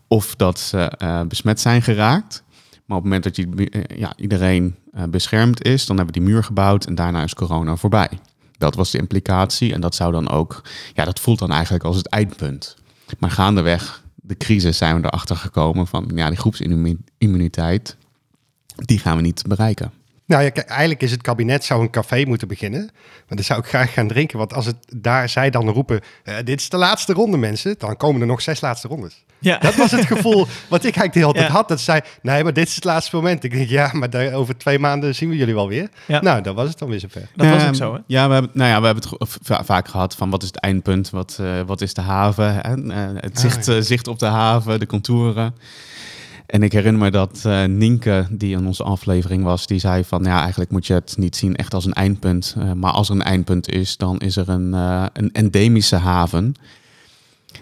[0.08, 0.92] of dat ze
[1.28, 2.44] besmet zijn geraakt.
[2.86, 4.76] Maar op het moment dat je, ja, iedereen
[5.10, 8.10] beschermd is, dan hebben we die muur gebouwd en daarna is corona voorbij.
[8.58, 10.62] Dat was de implicatie en dat zou dan ook,
[10.94, 12.76] ja, dat voelt dan eigenlijk als het eindpunt.
[13.20, 17.98] Maar gaandeweg de crisis zijn we erachter gekomen van, ja, die groepsimmuniteit,
[18.76, 19.92] die gaan we niet bereiken.
[20.34, 22.82] Nou ja, kijk, eigenlijk is het kabinet zou een café moeten beginnen.
[23.28, 24.38] Maar dan zou ik graag gaan drinken.
[24.38, 27.76] Want als het daar zij dan roepen, eh, dit is de laatste ronde mensen.
[27.78, 29.24] Dan komen er nog zes laatste rondes.
[29.40, 31.54] Ja, Dat was het gevoel wat ik eigenlijk de hele tijd Ja.
[31.54, 31.68] had.
[31.68, 33.44] Dat zei, nee, maar dit is het laatste moment.
[33.44, 35.90] Ik denk, ja, maar daar- over twee maanden zien we jullie wel weer.
[36.08, 36.22] Ja.
[36.22, 37.28] Nou, dan was het dan weer zover.
[37.36, 37.94] dat was Ja, ook zo.
[37.94, 38.00] Hè?
[38.08, 41.10] Ja, we hebben, nou ja, we hebben het vaak gehad van wat is het eindpunt,
[41.10, 43.76] wat, eh, wat is de haven, en, eh, het zicht, ja.
[43.76, 45.56] eh, zicht op de haven, de contouren.
[46.54, 50.24] En ik herinner me dat eh, Nienke, die in onze aflevering was, die zei van
[50.24, 52.56] ja, eigenlijk moet je het niet zien echt als een eindpunt.
[52.58, 56.54] eh, maar als er een eindpunt is, dan is er een, eh, een endemische haven.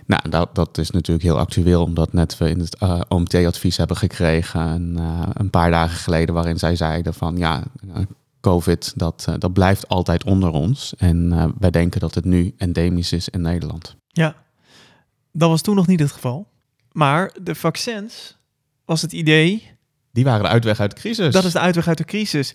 [0.05, 2.77] Nou, dat, dat is natuurlijk heel actueel, omdat net we in het
[3.07, 4.99] OMT-advies hebben gekregen een,
[5.33, 7.63] een paar dagen geleden, waarin zij zeiden van ja,
[8.41, 10.93] COVID, dat, dat blijft altijd onder ons.
[10.97, 13.95] En wij denken dat het nu endemisch is in Nederland.
[14.07, 14.35] Ja,
[15.31, 16.47] dat was toen nog niet het geval.
[16.91, 18.39] Maar de vaccins
[18.85, 19.69] was het idee,
[20.11, 21.33] Die waren de uitweg uit de crisis.
[21.33, 22.53] dat is de uitweg uit de crisis.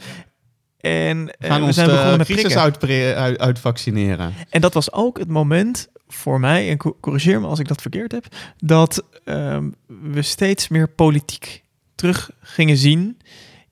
[0.80, 4.34] En We eh, gaan we ons zijn de begonnen met crisis uitpre- uit, uitvaccineren.
[4.50, 7.80] En dat was ook het moment voor mij, en co- corrigeer me als ik dat
[7.82, 11.62] verkeerd heb, dat ehm, we steeds meer politiek
[11.94, 13.18] terug gingen zien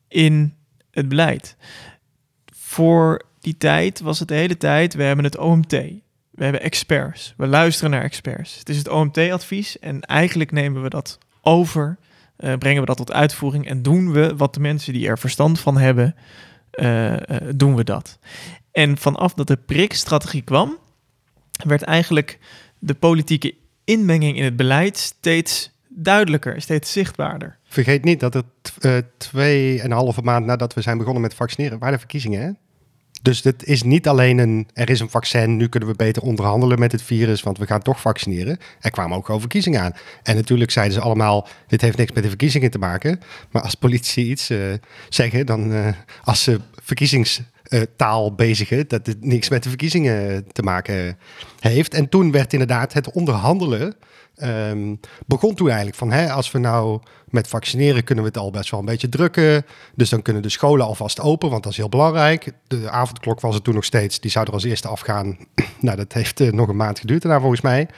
[0.08, 0.54] in
[0.90, 1.56] het beleid.
[2.56, 5.70] Voor die tijd was het de hele tijd, we hebben het OMT.
[6.30, 7.34] We hebben experts.
[7.36, 8.58] We luisteren naar experts.
[8.58, 11.98] Het is het OMT-advies en eigenlijk nemen we dat over,
[12.38, 15.60] uh, brengen we dat tot uitvoering en doen we wat de mensen die er verstand
[15.60, 16.14] van hebben,
[16.72, 17.16] uh, uh,
[17.54, 18.18] doen we dat.
[18.72, 20.78] En vanaf dat de prikstrategie kwam,
[21.64, 22.38] werd eigenlijk
[22.78, 23.54] de politieke
[23.84, 27.58] inmenging in het beleid steeds duidelijker, steeds zichtbaarder.
[27.64, 28.46] Vergeet niet dat het
[28.80, 32.40] uh, twee en halve maand nadat we zijn begonnen met vaccineren, waren de verkiezingen.
[32.40, 32.50] Hè?
[33.24, 36.78] Dus dit is niet alleen een, er is een vaccin, nu kunnen we beter onderhandelen
[36.78, 38.58] met het virus, want we gaan toch vaccineren.
[38.80, 39.92] Er kwamen ook gewoon verkiezingen aan.
[40.22, 43.20] En natuurlijk zeiden ze allemaal, dit heeft niks met de verkiezingen te maken.
[43.50, 44.58] Maar als politici iets uh,
[45.08, 45.88] zeggen, dan uh,
[46.24, 51.18] als ze verkiezingstaal bezigen, dat het niks met de verkiezingen te maken
[51.58, 51.94] heeft.
[51.94, 53.94] En toen werd inderdaad het onderhandelen
[54.42, 57.00] Um, begon toen eigenlijk van, hè, als we nou
[57.34, 59.64] met vaccineren kunnen we het al best wel een beetje drukken.
[59.94, 62.52] Dus dan kunnen de scholen alvast open, want dat is heel belangrijk.
[62.66, 65.36] De avondklok was het toen nog steeds, die zou er als eerste afgaan.
[65.80, 67.88] nou, dat heeft uh, nog een maand geduurd daarna volgens mij.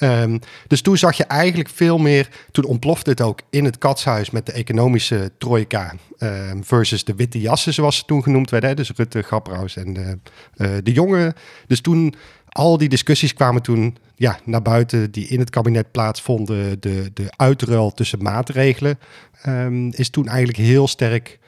[0.00, 4.30] Um, dus toen zag je eigenlijk veel meer, toen ontplofte het ook in het katshuis
[4.30, 8.68] met de economische trojka um, versus de witte jassen zoals ze toen genoemd werden.
[8.70, 8.76] Hè?
[8.76, 10.18] Dus Rutte, Grapperhaus en de,
[10.56, 11.34] uh, de jongen.
[11.66, 12.14] Dus toen
[12.48, 16.80] al die discussies kwamen toen ja, naar buiten die in het kabinet plaatsvonden.
[16.80, 18.98] De, de uitruil tussen maatregelen
[19.46, 21.38] um, is toen eigenlijk heel sterk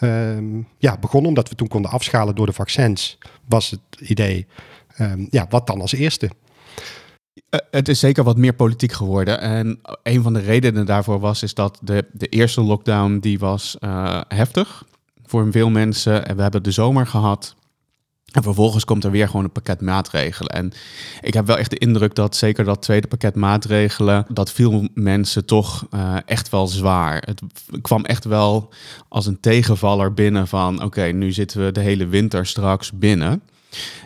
[0.00, 1.28] um, ja, begonnen.
[1.28, 4.46] Omdat we toen konden afschalen door de vaccins, was het idee.
[5.00, 6.30] Um, ja, wat dan als eerste?
[7.36, 9.40] Uh, het is zeker wat meer politiek geworden.
[9.40, 13.76] En een van de redenen daarvoor was is dat de, de eerste lockdown die was
[13.80, 14.84] uh, heftig
[15.24, 16.26] voor veel mensen.
[16.26, 17.56] En we hebben de zomer gehad.
[18.36, 20.52] En vervolgens komt er weer gewoon een pakket maatregelen.
[20.52, 20.72] En
[21.20, 25.44] ik heb wel echt de indruk dat zeker dat tweede pakket maatregelen, dat viel mensen
[25.44, 27.22] toch uh, echt wel zwaar.
[27.26, 27.40] Het
[27.82, 28.72] kwam echt wel
[29.08, 33.42] als een tegenvaller binnen van oké, nu zitten we de hele winter straks binnen.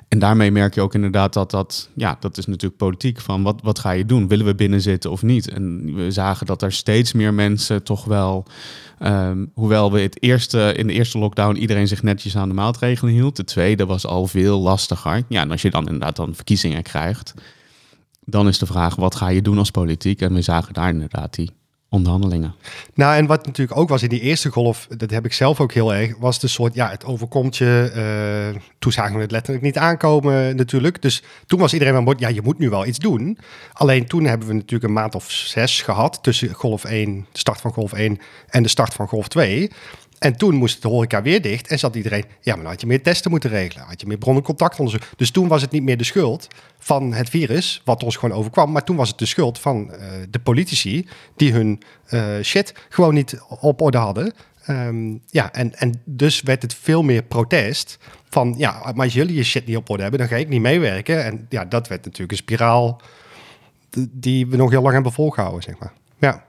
[0.09, 3.61] En daarmee merk je ook inderdaad dat dat, ja, dat is natuurlijk politiek van wat,
[3.63, 4.29] wat ga je doen?
[4.29, 5.49] Willen we binnen zitten of niet?
[5.49, 8.47] En we zagen dat er steeds meer mensen toch wel,
[9.03, 13.13] um, hoewel we het eerste, in de eerste lockdown iedereen zich netjes aan de maatregelen
[13.13, 15.23] hield, de tweede was al veel lastiger.
[15.29, 17.35] Ja, en als je dan inderdaad dan verkiezingen krijgt,
[18.25, 20.21] dan is de vraag wat ga je doen als politiek?
[20.21, 21.51] En we zagen daar inderdaad die
[21.91, 22.55] onderhandelingen.
[22.95, 25.73] Nou, en wat natuurlijk ook was in die eerste golf, dat heb ik zelf ook
[25.73, 27.93] heel erg, was de soort, ja, het overkomt je.
[28.55, 31.03] Uh, toen zagen we het letterlijk niet aankomen natuurlijk.
[31.03, 33.39] Dus toen was iedereen aan boord, ja, je moet nu wel iets doen.
[33.73, 37.61] Alleen toen hebben we natuurlijk een maand of zes gehad tussen golf 1, de start
[37.61, 38.19] van golf 1
[38.49, 39.71] en de start van golf 2.
[40.21, 42.25] En toen moest de horeca weer dicht en zat iedereen...
[42.41, 43.87] ja, maar dan had je meer testen moeten regelen.
[43.87, 45.03] Had je meer bronnencontactonderzoek.
[45.17, 46.49] Dus toen was het niet meer de schuld
[46.79, 47.83] van het virus...
[47.85, 48.73] wat ons gewoon overkwam.
[48.73, 51.09] Maar toen was het de schuld van uh, de politici...
[51.37, 54.33] die hun uh, shit gewoon niet op orde hadden.
[54.69, 57.99] Um, ja, en, en dus werd het veel meer protest
[58.29, 58.55] van...
[58.59, 60.21] ja, maar als jullie je shit niet op orde hebben...
[60.21, 61.25] dan ga ik niet meewerken.
[61.25, 63.01] En ja, dat werd natuurlijk een spiraal...
[64.11, 65.93] die we nog heel lang hebben volgehouden, zeg maar.
[66.19, 66.45] Ja.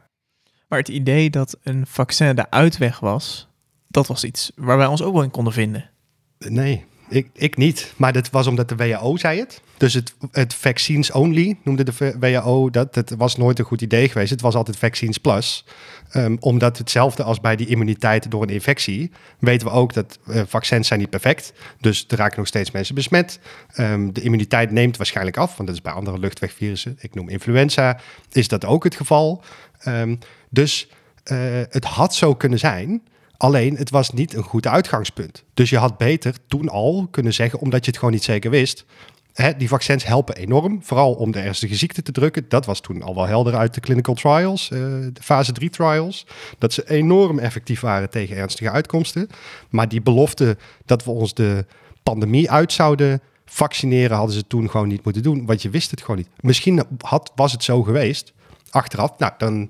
[0.68, 3.50] Maar het idee dat een vaccin de uitweg was
[3.92, 5.90] dat was iets waar wij ons ook wel in konden vinden.
[6.38, 7.94] Nee, ik, ik niet.
[7.96, 9.62] Maar dat was omdat de WHO zei het.
[9.78, 12.94] Dus het, het vaccines only noemde de WHO dat.
[12.94, 14.30] Dat was nooit een goed idee geweest.
[14.30, 15.66] Het was altijd vaccines plus.
[16.14, 19.12] Um, omdat hetzelfde als bij die immuniteit door een infectie...
[19.40, 21.54] weten we ook dat uh, vaccins zijn niet perfect.
[21.80, 23.40] Dus er raken nog steeds mensen besmet.
[23.78, 25.56] Um, de immuniteit neemt waarschijnlijk af.
[25.56, 26.98] Want dat is bij andere luchtwegvirussen.
[27.00, 28.00] Ik noem influenza.
[28.32, 29.44] Is dat ook het geval.
[29.88, 30.20] Um,
[30.50, 30.88] dus
[31.32, 31.38] uh,
[31.70, 33.02] het had zo kunnen zijn
[33.42, 35.44] Alleen, het was niet een goed uitgangspunt.
[35.54, 38.86] Dus je had beter toen al kunnen zeggen, omdat je het gewoon niet zeker wist.
[39.34, 42.46] Hè, die vaccins helpen enorm, vooral om de ernstige ziekte te drukken.
[42.48, 44.80] Dat was toen al wel helder uit de clinical trials, uh,
[45.14, 46.28] de fase 3 trials.
[46.58, 49.28] Dat ze enorm effectief waren tegen ernstige uitkomsten.
[49.70, 51.66] Maar die belofte dat we ons de
[52.04, 55.46] pandemie uit zouden vaccineren, hadden ze toen gewoon niet moeten doen.
[55.46, 56.30] Want je wist het gewoon niet.
[56.40, 58.34] Misschien had, was het zo geweest,
[58.70, 59.18] achteraf.
[59.18, 59.70] Nou, dan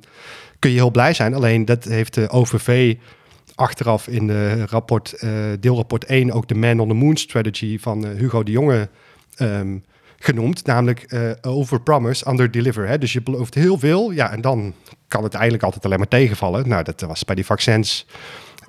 [0.59, 1.33] kun je heel blij zijn.
[1.33, 2.95] Alleen dat heeft de OVV
[3.61, 8.05] achteraf in de rapport, uh, deelrapport 1 ook de Man on the Moon strategy van
[8.05, 8.89] uh, Hugo de Jonge
[9.39, 9.83] um,
[10.19, 10.65] genoemd.
[10.65, 12.87] Namelijk uh, over promise, under deliver.
[12.87, 12.97] Hè?
[12.97, 14.73] Dus je belooft heel veel, ja, en dan
[15.07, 16.67] kan het eigenlijk altijd alleen maar tegenvallen.
[16.67, 18.05] Nou, dat was bij die vaccins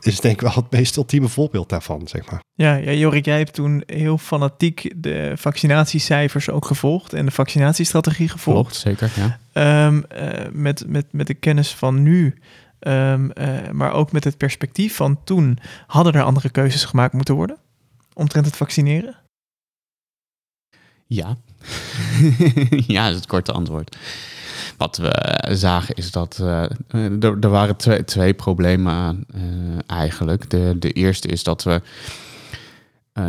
[0.05, 2.43] is denk ik wel het meest ultieme voorbeeld daarvan, zeg maar.
[2.55, 8.29] Ja, ja Jorik, jij hebt toen heel fanatiek de vaccinatiecijfers ook gevolgd en de vaccinatiestrategie
[8.29, 8.83] gevolgd.
[8.83, 9.11] Klopt, zeker,
[9.55, 9.87] ja.
[9.87, 12.35] Um, uh, met, met, met de kennis van nu
[12.89, 17.35] Um, uh, maar ook met het perspectief van toen, hadden er andere keuzes gemaakt moeten
[17.35, 17.57] worden
[18.15, 19.17] omtrent het vaccineren?
[21.07, 21.37] Ja.
[22.87, 23.97] ja, is het korte antwoord.
[24.77, 29.43] Wat we zagen is dat uh, er, er, waren twee, twee problemen uh,
[29.87, 30.51] eigenlijk.
[30.51, 31.83] De, de eerste is dat we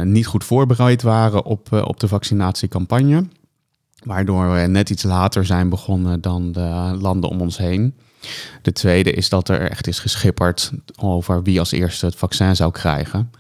[0.04, 3.26] niet goed voorbereid waren op, op de vaccinatiecampagne.
[4.04, 7.96] Waardoor we net iets later zijn begonnen dan de landen om ons heen.
[8.62, 12.72] De tweede is dat er echt is geschipperd over wie als eerste het vaccin zou
[12.72, 13.32] krijgen.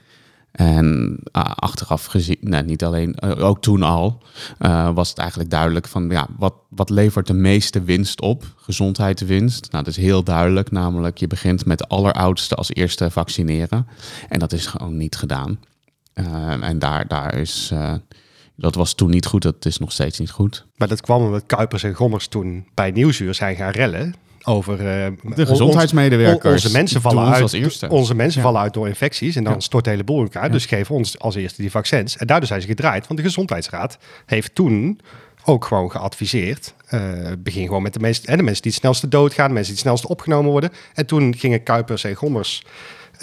[0.53, 4.21] En uh, achteraf gezien, nee, niet alleen, uh, ook toen al,
[4.59, 8.43] uh, was het eigenlijk duidelijk van ja, wat, wat levert de meeste winst op?
[8.55, 9.71] Gezondheidswinst.
[9.71, 13.88] Nou, dat is heel duidelijk, namelijk je begint met de alleroudste als eerste vaccineren.
[14.29, 15.59] En dat is gewoon niet gedaan.
[16.61, 17.73] en daar, daar is,
[18.55, 20.65] dat was toen niet goed, dat is nog steeds niet goed.
[20.75, 25.36] Maar dat kwam omdat Kuipers en Gommers toen bij Nieuwsuur zijn gaan rellen over uh,
[25.36, 26.64] de gezondheidsmedewerkers.
[26.64, 27.41] onze mensen vallen uit.
[27.41, 27.89] Als eerste.
[27.89, 28.46] Onze mensen ja.
[28.46, 29.60] vallen uit door infecties en dan ja.
[29.60, 30.44] stort de hele boel in elkaar.
[30.44, 30.50] Ja.
[30.50, 32.18] Dus geef ons als eerste die vaccins.
[32.18, 35.00] En daardoor zijn ze gedraaid, want de gezondheidsraad heeft toen
[35.46, 36.74] ook gewoon geadviseerd.
[36.91, 37.02] Uh,
[37.39, 39.82] begin gewoon met de, meest, en de mensen die het snelste doodgaan, de mensen die
[39.82, 40.72] het snelste opgenomen worden.
[40.94, 42.64] En toen gingen Kuipers en Gommers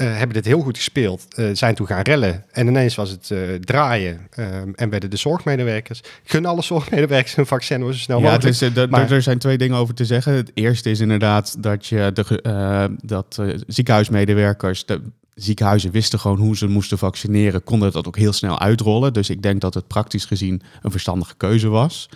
[0.05, 2.45] hebben dit heel goed gespeeld, uh, zijn toen gaan rellen.
[2.51, 4.29] En ineens was het uh, draaien
[4.75, 6.01] en werden de zorgmedewerkers.
[6.25, 8.75] Gun alle zorgmedewerkers een vaccin zo snel ja, mogelijk.
[8.75, 9.11] Ja, maar...
[9.11, 10.33] er zijn twee dingen over te zeggen.
[10.33, 14.87] Het eerste is inderdaad dat, je de, dat ziekenhuismedewerkers...
[14.87, 15.01] De,
[15.35, 19.13] ziekenhuizen wisten gewoon hoe ze moesten vaccineren, konden dat ook heel snel uitrollen.
[19.13, 22.09] Dus ik denk dat het praktisch gezien een verstandige keuze was.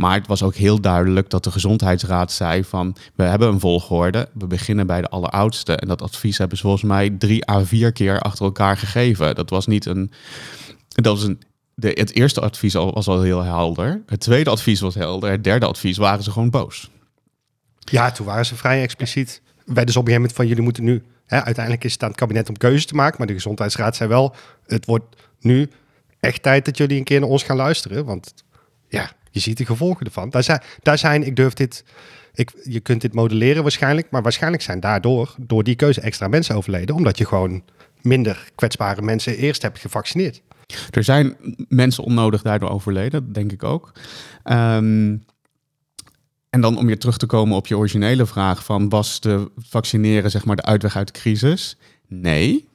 [0.00, 4.28] Maar het was ook heel duidelijk dat de gezondheidsraad zei van we hebben een volgorde,
[4.32, 5.76] we beginnen bij de alleroudste.
[5.76, 9.34] En dat advies hebben ze volgens mij drie à vier keer achter elkaar gegeven.
[9.34, 10.10] Dat was niet een.
[10.88, 11.40] Dat was een
[11.74, 14.02] de, het eerste advies was al heel helder.
[14.06, 15.30] Het tweede advies was helder.
[15.30, 16.90] Het derde advies waren ze gewoon boos.
[17.78, 19.42] Ja, toen waren ze vrij expliciet.
[19.64, 21.02] Wij dus op een gegeven moment van jullie moeten nu.
[21.26, 23.18] Hè, uiteindelijk is het aan het kabinet om keuzes te maken.
[23.18, 24.34] Maar de gezondheidsraad zei wel:
[24.66, 25.70] het wordt nu
[26.20, 28.04] echt tijd dat jullie een keer naar ons gaan luisteren.
[28.04, 28.34] Want
[28.88, 30.30] ja, je ziet de gevolgen ervan.
[30.30, 31.84] Daar zijn, daar zijn ik durf dit,
[32.34, 36.56] ik, je kunt dit modelleren waarschijnlijk, maar waarschijnlijk zijn daardoor, door die keuze, extra mensen
[36.56, 37.62] overleden, omdat je gewoon
[38.02, 40.42] minder kwetsbare mensen eerst hebt gevaccineerd.
[40.90, 41.36] Er zijn
[41.68, 43.92] mensen onnodig daardoor overleden, denk ik ook.
[44.44, 45.24] Um,
[46.50, 50.30] en dan om weer terug te komen op je originele vraag van was de vaccineren
[50.30, 51.76] zeg maar de uitweg uit de crisis?
[52.06, 52.68] Nee.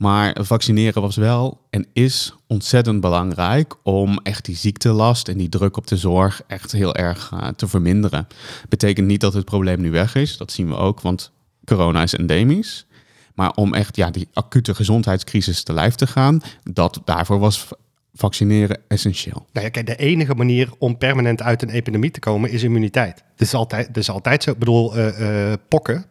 [0.00, 5.76] Maar vaccineren was wel en is ontzettend belangrijk om echt die ziektelast en die druk
[5.76, 8.26] op de zorg echt heel erg uh, te verminderen.
[8.68, 11.32] Betekent niet dat het probleem nu weg is, dat zien we ook, want
[11.64, 12.86] corona is endemisch.
[13.34, 17.68] Maar om echt ja, die acute gezondheidscrisis te lijf te gaan, dat, daarvoor was
[18.14, 19.46] vaccineren essentieel.
[19.52, 23.24] Nou ja, kijk, de enige manier om permanent uit een epidemie te komen is immuniteit.
[23.36, 24.50] Is altijd, is altijd zo.
[24.50, 26.04] Ik bedoel, uh, pokken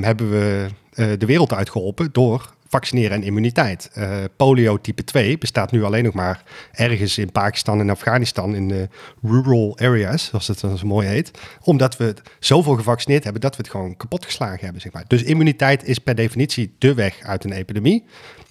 [0.00, 3.90] hebben we de wereld uitgeholpen door vaccineren en immuniteit.
[3.98, 6.42] Uh, polio type 2 bestaat nu alleen nog maar
[6.72, 8.88] ergens in Pakistan en Afghanistan in de
[9.22, 11.30] rural areas, zoals het dan zo mooi heet.
[11.62, 14.80] Omdat we zoveel gevaccineerd hebben dat we het gewoon kapot geslagen hebben.
[14.80, 15.04] Zeg maar.
[15.06, 18.04] Dus immuniteit is per definitie de weg uit een epidemie.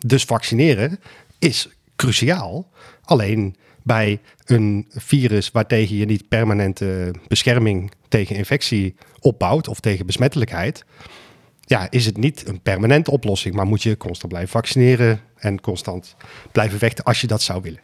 [0.06, 1.00] Dus vaccineren
[1.40, 2.70] is cruciaal.
[3.04, 10.86] Alleen bij een virus waartegen je niet permanente bescherming tegen infectie opbouwt of tegen besmettelijkheid
[11.68, 16.16] ja, is het niet een permanente oplossing, maar moet je constant blijven vaccineren en constant
[16.52, 17.80] blijven vechten als je dat zou willen.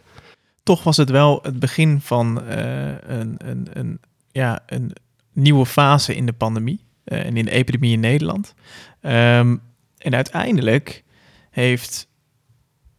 [0.64, 4.00] Toch was het wel het begin van uh, een, een, een,
[4.32, 4.92] ja, een
[5.34, 8.54] nieuwe fase in de pandemie uh, en in de epidemie in Nederland.
[9.02, 9.62] Um,
[9.98, 11.04] en uiteindelijk
[11.50, 12.08] heeft,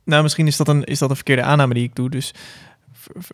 [0.05, 2.35] nou misschien is dat, een, is dat een verkeerde aanname die ik doe, dus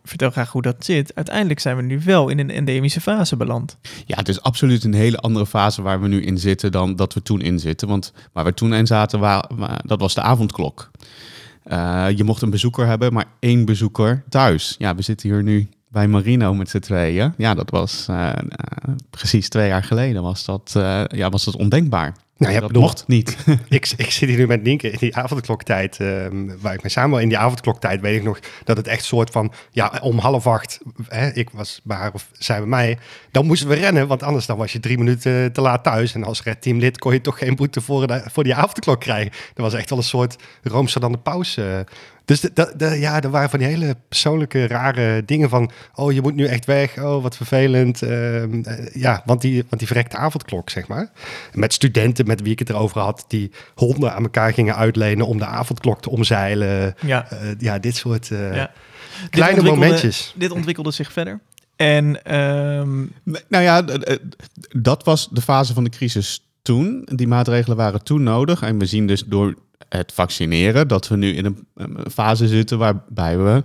[0.03, 1.15] vertel graag hoe dat zit.
[1.15, 3.77] Uiteindelijk zijn we nu wel in een endemische fase beland.
[4.05, 7.13] Ja, het is absoluut een hele andere fase waar we nu in zitten dan dat
[7.13, 7.87] we toen in zitten.
[7.87, 9.49] Want waar we toen in zaten, waar,
[9.85, 10.91] dat was de avondklok.
[11.65, 14.75] Uh, je mocht een bezoeker hebben, maar één bezoeker thuis.
[14.77, 17.33] Ja, we zitten hier nu bij Marino met z'n tweeën.
[17.37, 20.71] Ja, dat was uh, uh, precies twee jaar geleden was dat,
[21.07, 22.15] ja, was dat ondenkbaar.
[22.41, 23.37] Nou, ja, dat bedoel, mocht niet.
[23.69, 26.25] ik, ik zit hier nu met Nienke in die avondkloktijd, uh,
[26.59, 29.51] waar ik mee samen in die avondkloktijd weet ik nog dat het echt soort van,
[29.71, 32.97] ja, om half acht, hè, ik was bij haar of zij bij mij,
[33.31, 36.13] dan moesten we rennen, want anders dan was je drie minuten te laat thuis.
[36.13, 39.31] En als redteamlid kon je toch geen boete voor, de, voor die avondklok krijgen.
[39.31, 41.61] Dat was echt wel een soort roomser dan de pauze.
[41.61, 41.95] Uh,
[42.25, 45.71] dus de, de, de, ja, er waren van die hele persoonlijke rare dingen van...
[45.93, 48.03] oh, je moet nu echt weg, oh, wat vervelend.
[48.03, 48.63] Uh, uh,
[48.93, 51.11] ja, want die, want die verrekte avondklok, zeg maar.
[51.53, 53.25] Met studenten met wie ik het erover had...
[53.27, 56.95] die honden aan elkaar gingen uitlenen om de avondklok te omzeilen.
[57.05, 58.71] Ja, uh, ja dit soort ja.
[59.29, 60.33] kleine dit momentjes.
[60.37, 61.39] Dit ontwikkelde zich verder.
[61.75, 63.11] En, um...
[63.47, 63.85] Nou ja,
[64.69, 67.07] dat was de fase van de crisis toen.
[67.11, 68.61] Die maatregelen waren toen nodig.
[68.61, 69.55] En we zien dus door
[69.97, 73.63] het vaccineren dat we nu in een, fase zitten waarbij we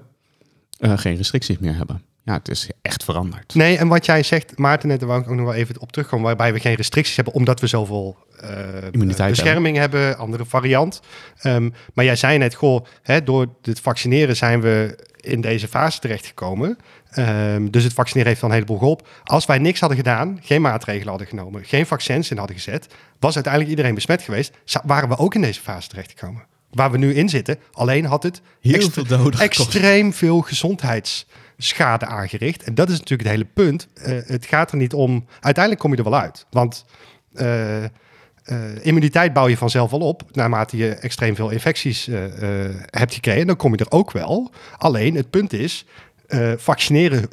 [0.81, 2.03] uh, geen restricties meer hebben.
[2.25, 3.55] Ja, het is echt veranderd.
[3.55, 5.93] Nee, en wat jij zegt, Maarten, net, daar wou ik ook nog wel even op
[5.93, 8.51] terugkomen, waarbij we geen restricties hebben, omdat we zoveel uh,
[8.91, 10.01] Immuniteit bescherming hebben.
[10.01, 10.19] hebben.
[10.19, 11.01] andere variant.
[11.43, 15.99] Um, maar jij zei net, goh, hè, door het vaccineren zijn we in deze fase
[15.99, 16.79] terechtgekomen.
[17.19, 19.07] Um, dus het vaccineren heeft dan een heleboel geholpen.
[19.25, 22.87] Als wij niks hadden gedaan, geen maatregelen hadden genomen, geen vaccins in hadden gezet,
[23.19, 24.53] was uiteindelijk iedereen besmet geweest,
[24.85, 26.47] waren we ook in deze fase terechtgekomen.
[26.71, 32.63] Waar we nu in zitten, alleen had het Heel veel doden extreem veel gezondheidsschade aangericht.
[32.63, 33.89] En dat is natuurlijk het hele punt.
[33.97, 35.27] Uh, het gaat er niet om.
[35.41, 36.47] Uiteindelijk kom je er wel uit.
[36.51, 36.85] Want
[37.35, 37.89] uh, uh,
[38.83, 43.47] immuniteit bouw je vanzelf wel op, naarmate je extreem veel infecties uh, uh, hebt gekregen.
[43.47, 44.51] Dan kom je er ook wel.
[44.77, 45.87] Alleen het punt is,
[46.57, 47.29] vaccineren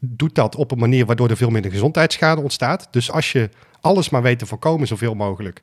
[0.00, 2.88] doet dat op een manier waardoor er veel minder gezondheidsschade ontstaat.
[2.90, 3.48] Dus als je
[3.80, 5.62] alles maar weet te voorkomen zoveel mogelijk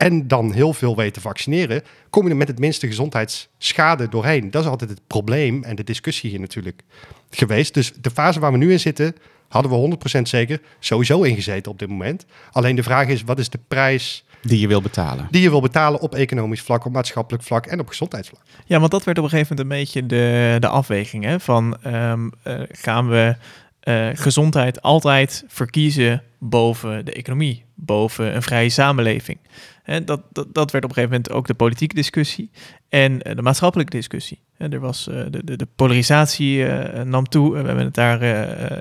[0.00, 4.50] en dan heel veel weet te vaccineren, kom je er met het minste gezondheidsschade doorheen.
[4.50, 6.82] Dat is altijd het probleem en de discussie hier natuurlijk
[7.30, 7.74] geweest.
[7.74, 9.16] Dus de fase waar we nu in zitten,
[9.48, 12.26] hadden we 100% zeker sowieso ingezeten op dit moment.
[12.52, 15.28] Alleen de vraag is, wat is de prijs die je wil betalen.
[15.30, 18.42] Die je wil betalen op economisch vlak, op maatschappelijk vlak en op gezondheidsvlak.
[18.64, 21.24] Ja, want dat werd op een gegeven moment een beetje de, de afweging.
[21.24, 21.40] Hè?
[21.40, 23.36] Van um, uh, gaan we
[23.84, 29.38] uh, gezondheid altijd verkiezen boven de economie, boven een vrije samenleving.
[29.84, 32.50] En dat, dat, dat werd op een gegeven moment ook de politieke discussie
[32.88, 34.40] en uh, de maatschappelijke discussie.
[34.56, 36.64] En er was uh, de, de, de, polarisatie
[37.04, 37.50] nam toe.
[37.50, 38.22] We hebben het daar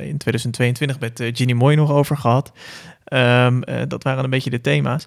[0.01, 2.51] in 2022 met Ginny Moy nog over gehad.
[3.13, 5.05] Um, dat waren een beetje de thema's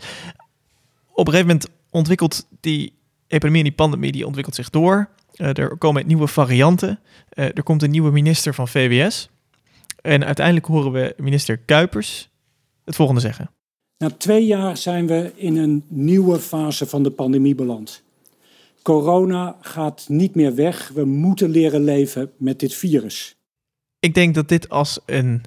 [1.12, 2.94] op een gegeven moment ontwikkelt die
[3.26, 5.08] epidemie en die pandemie die ontwikkelt zich door.
[5.36, 7.00] Er komen nieuwe varianten.
[7.28, 9.30] Er komt een nieuwe minister van VWS.
[10.02, 12.30] En uiteindelijk horen we minister Kuipers
[12.84, 13.50] het volgende zeggen.
[13.98, 18.02] Na twee jaar zijn we in een nieuwe fase van de pandemie beland.
[18.82, 20.88] Corona gaat niet meer weg.
[20.94, 23.36] We moeten leren leven met dit virus.
[23.98, 25.42] Ik denk dat dit als een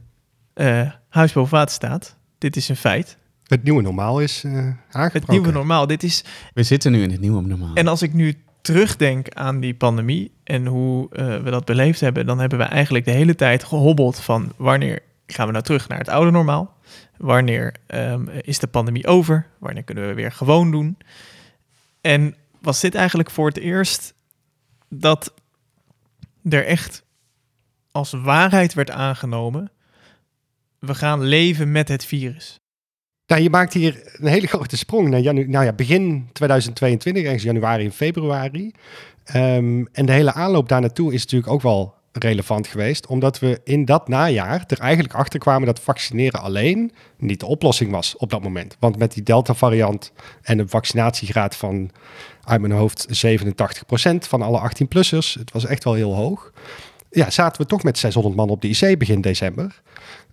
[0.56, 2.18] uh, huis boven water staat.
[2.38, 3.18] Dit is een feit.
[3.44, 5.20] Het nieuwe normaal is uh, aangebroken.
[5.20, 5.88] Het nieuwe normaal.
[5.88, 6.24] Dit is...
[6.54, 7.74] We zitten nu in het nieuwe normaal.
[7.74, 12.26] En als ik nu terugdenk aan die pandemie en hoe uh, we dat beleefd hebben,
[12.26, 15.98] dan hebben we eigenlijk de hele tijd gehobbeld van wanneer gaan we nou terug naar
[15.98, 16.78] het oude normaal?
[17.18, 19.48] Wanneer um, is de pandemie over?
[19.60, 20.98] Wanneer kunnen we weer gewoon doen?
[22.02, 24.14] En was dit eigenlijk voor het eerst
[24.90, 25.34] dat
[26.50, 27.04] er echt
[27.92, 29.72] als waarheid werd aangenomen:
[30.80, 32.60] we gaan leven met het virus.
[33.28, 37.44] Nou, je maakt hier een hele grote sprong naar janu nou ja, begin 2022, ergens
[37.44, 38.72] januari en februari.
[39.36, 43.62] Um, en de hele aanloop daar naartoe is natuurlijk ook wel relevant geweest, omdat we
[43.64, 48.30] in dat najaar er eigenlijk achter kwamen dat vaccineren alleen niet de oplossing was op
[48.30, 48.78] dat moment.
[48.80, 50.12] Want met die Delta-variant
[50.42, 51.92] en een vaccinatiegraad van
[52.44, 53.50] uit mijn hoofd 87%
[54.18, 56.52] van alle 18-plussers, het was echt wel heel hoog.
[57.16, 59.82] Ja, zaten we toch met 600 man op de IC begin december.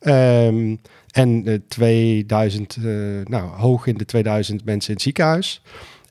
[0.01, 0.81] Um,
[1.11, 5.63] en uh, 2000, uh, nou, hoog in de 2000 mensen in het ziekenhuis.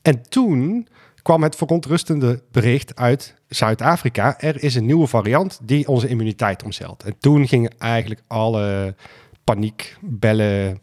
[0.02, 0.88] En toen
[1.22, 4.40] kwam het verontrustende bericht uit Zuid-Afrika.
[4.40, 7.04] Er is een nieuwe variant die onze immuniteit omzeilt.
[7.04, 8.96] En toen gingen eigenlijk alle
[9.44, 10.82] paniekbellen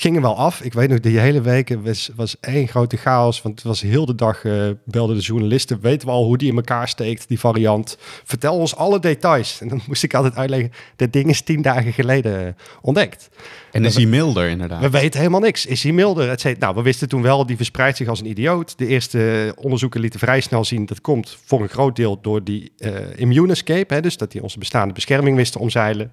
[0.00, 0.60] gingen wel af.
[0.60, 3.42] Ik weet nog, die hele week was, was één grote chaos.
[3.42, 5.80] Want het was heel de dag, uh, belden de journalisten.
[5.80, 7.98] Weten we al hoe die in elkaar steekt, die variant.
[8.24, 9.60] Vertel ons alle details.
[9.60, 13.28] En dan moest ik altijd uitleggen, dat ding is tien dagen geleden ontdekt.
[13.72, 14.80] En is hij milder inderdaad?
[14.80, 15.66] We weten helemaal niks.
[15.66, 16.28] Is hij milder?
[16.28, 18.78] Het nou, we wisten toen wel, die verspreidt zich als een idioot.
[18.78, 22.72] De eerste onderzoeken lieten vrij snel zien, dat komt voor een groot deel door die
[22.78, 23.94] uh, immune escape.
[23.94, 26.12] Hè, dus dat hij onze bestaande bescherming wist te omzeilen.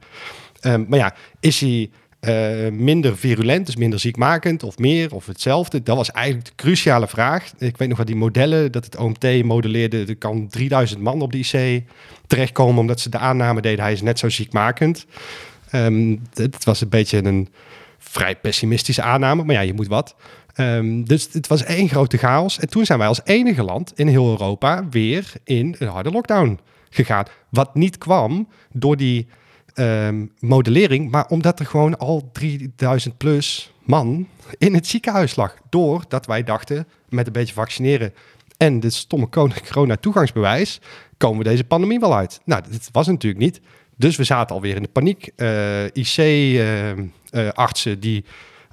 [0.62, 1.90] Um, maar ja, is hij
[2.28, 5.84] uh, minder virulent, dus minder ziekmakend of meer of hetzelfde?
[5.84, 7.52] Dat was eigenlijk de cruciale vraag.
[7.58, 11.32] Ik weet nog wat die modellen, dat het OMT modelleerde, er kan 3000 man op
[11.32, 11.84] die IC
[12.28, 15.06] terechtkomen omdat ze de aanname deden, hij is net zo ziekmakend.
[15.72, 17.50] Um, het was een beetje een
[17.98, 20.16] vrij pessimistische aanname, maar ja, je moet wat.
[20.56, 22.60] Um, dus het was één grote chaos.
[22.60, 26.60] En toen zijn wij als enige land in heel Europa weer in een harde lockdown
[26.90, 27.26] gegaan.
[27.50, 29.28] Wat niet kwam door die
[29.76, 35.56] um, modellering, maar omdat er gewoon al 3000 plus man in het ziekenhuis lag.
[35.70, 38.14] Doordat wij dachten, met een beetje vaccineren
[38.58, 39.30] en de stomme
[39.68, 40.80] corona-toegangsbewijs,
[41.18, 42.42] komen we deze pandemie wel uit.
[42.46, 43.62] Nou, dat was natuurlijk niet.
[43.98, 45.30] Dus we zaten alweer in de paniek.
[45.38, 48.26] Uh, IC-artsen uh, uh, die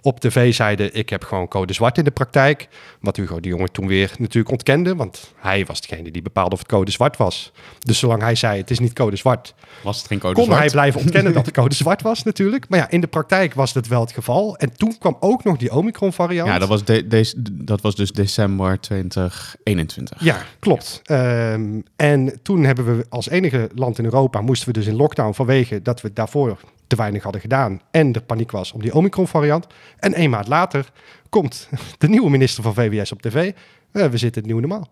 [0.02, 2.68] op tv zeiden: Ik heb gewoon code zwart in de praktijk.
[3.00, 6.58] Wat Hugo de Jonge toen weer natuurlijk ontkende, want hij was degene die bepaalde of
[6.58, 7.52] het code zwart was.
[7.78, 10.60] Dus zolang hij zei: Het is niet code zwart, was het geen code kon zwart.
[10.60, 12.68] hij blijven ontkennen dat het code zwart was, natuurlijk.
[12.68, 14.56] Maar ja, in de praktijk was dat wel het geval.
[14.56, 16.48] En toen kwam ook nog die Omicron-variant.
[16.48, 20.24] Ja, dat was, de, deze, dat was dus december 2021.
[20.24, 21.00] Ja, klopt.
[21.02, 21.52] Ja.
[21.52, 25.32] Um, en toen hebben we als enige land in Europa moesten we dus in lockdown
[25.32, 26.58] vanwege dat we daarvoor
[26.92, 29.66] te weinig hadden gedaan en er paniek was om die Omicron-variant.
[29.98, 30.92] En een maand later
[31.28, 31.68] komt
[31.98, 33.52] de nieuwe minister van VWS op tv.
[33.92, 34.88] Uh, we zitten het nieuwe normaal.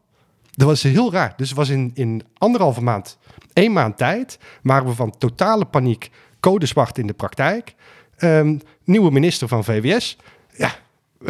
[0.50, 1.34] Dat was heel raar.
[1.36, 3.18] Dus het was in, in anderhalve maand,
[3.52, 7.74] één maand tijd, waren we van totale paniek, code zwart in de praktijk.
[8.16, 10.16] Ehm, nieuwe minister van VWS.
[10.56, 10.74] Ja,
[11.20, 11.26] eh,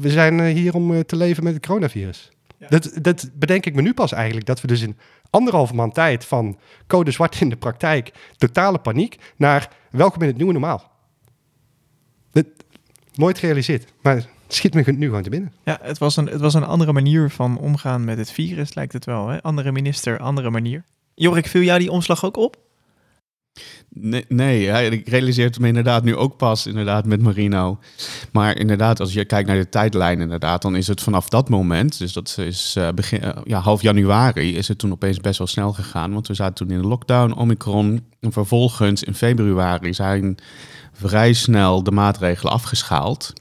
[0.00, 2.30] we zijn hier om te leven met het coronavirus.
[2.68, 4.46] Dat, dat bedenk ik me nu pas eigenlijk.
[4.46, 4.96] Dat we dus in
[5.30, 10.36] anderhalve maand tijd van code zwart in de praktijk, totale paniek, naar welkom in het
[10.36, 10.90] nieuwe normaal.
[12.32, 12.46] Dat,
[13.14, 15.52] nooit gerealiseerd, maar het schiet me nu gewoon te binnen.
[15.64, 18.92] Ja, het was, een, het was een andere manier van omgaan met het virus, lijkt
[18.92, 19.28] het wel.
[19.28, 19.42] Hè?
[19.42, 20.84] Andere minister, andere manier.
[21.14, 22.65] Jorik, viel jou die omslag ook op?
[24.28, 27.78] Nee, ik realiseer het me inderdaad nu ook pas inderdaad met Marino.
[28.32, 31.98] Maar inderdaad, als je kijkt naar de tijdlijn inderdaad, dan is het vanaf dat moment,
[31.98, 35.46] dus dat is uh, begin, uh, ja, half januari, is het toen opeens best wel
[35.46, 36.12] snel gegaan.
[36.12, 38.04] Want we zaten toen in de lockdown, Omicron.
[38.20, 40.36] En vervolgens in februari zijn
[40.92, 43.32] vrij snel de maatregelen afgeschaald.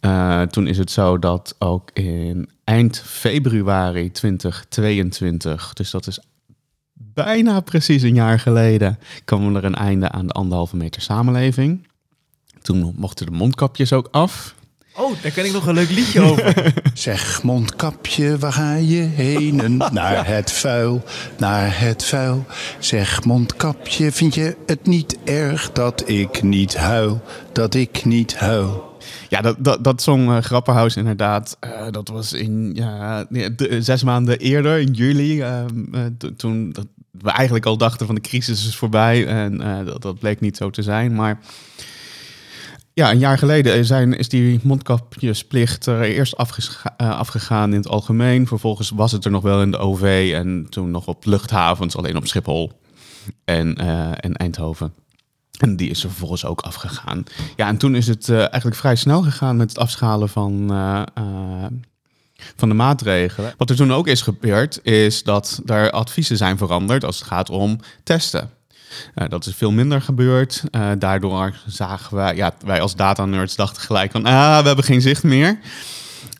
[0.00, 6.20] Uh, toen is het zo dat ook in eind februari 2022, dus dat is
[6.98, 11.88] bijna precies een jaar geleden kwam er een einde aan de anderhalve meter samenleving.
[12.62, 14.54] Toen mochten de mondkapjes ook af.
[14.96, 16.74] Oh, daar ken ik nog een leuk liedje over.
[16.94, 19.76] zeg mondkapje, waar ga je heen?
[19.92, 21.04] Naar het vuil,
[21.38, 22.44] naar het vuil.
[22.78, 27.22] Zeg mondkapje, vind je het niet erg dat ik niet huil?
[27.52, 28.95] Dat ik niet huil?
[29.28, 31.56] Ja, dat, dat, dat zong uh, Grapperhaus inderdaad.
[31.64, 33.26] Uh, dat was in ja,
[33.78, 35.38] zes maanden eerder, in juli.
[35.40, 35.64] Uh,
[36.36, 39.26] toen dat, we eigenlijk al dachten van de crisis is voorbij.
[39.26, 41.14] En dat, dat bleek niet zo te zijn.
[41.14, 41.38] Maar
[42.92, 46.36] ja, een jaar geleden zijn, is die mondkapjesplicht er eerst
[46.96, 48.46] afgegaan in het algemeen.
[48.46, 52.16] Vervolgens was het er nog wel in de OV en toen nog op luchthavens, alleen
[52.16, 52.72] op Schiphol
[53.44, 53.74] en,
[54.20, 54.92] en Eindhoven.
[55.58, 57.24] En die is er vervolgens ook afgegaan.
[57.56, 61.02] Ja, en toen is het uh, eigenlijk vrij snel gegaan met het afschalen van, uh,
[61.18, 61.66] uh,
[62.56, 63.54] van de maatregelen.
[63.56, 67.50] Wat er toen ook is gebeurd, is dat er adviezen zijn veranderd als het gaat
[67.50, 68.50] om testen.
[69.14, 70.62] dat is veel minder gebeurd.
[70.98, 75.00] daardoor zagen wij, ja, wij als data nerds dachten gelijk van, ah, we hebben geen
[75.00, 75.58] zicht meer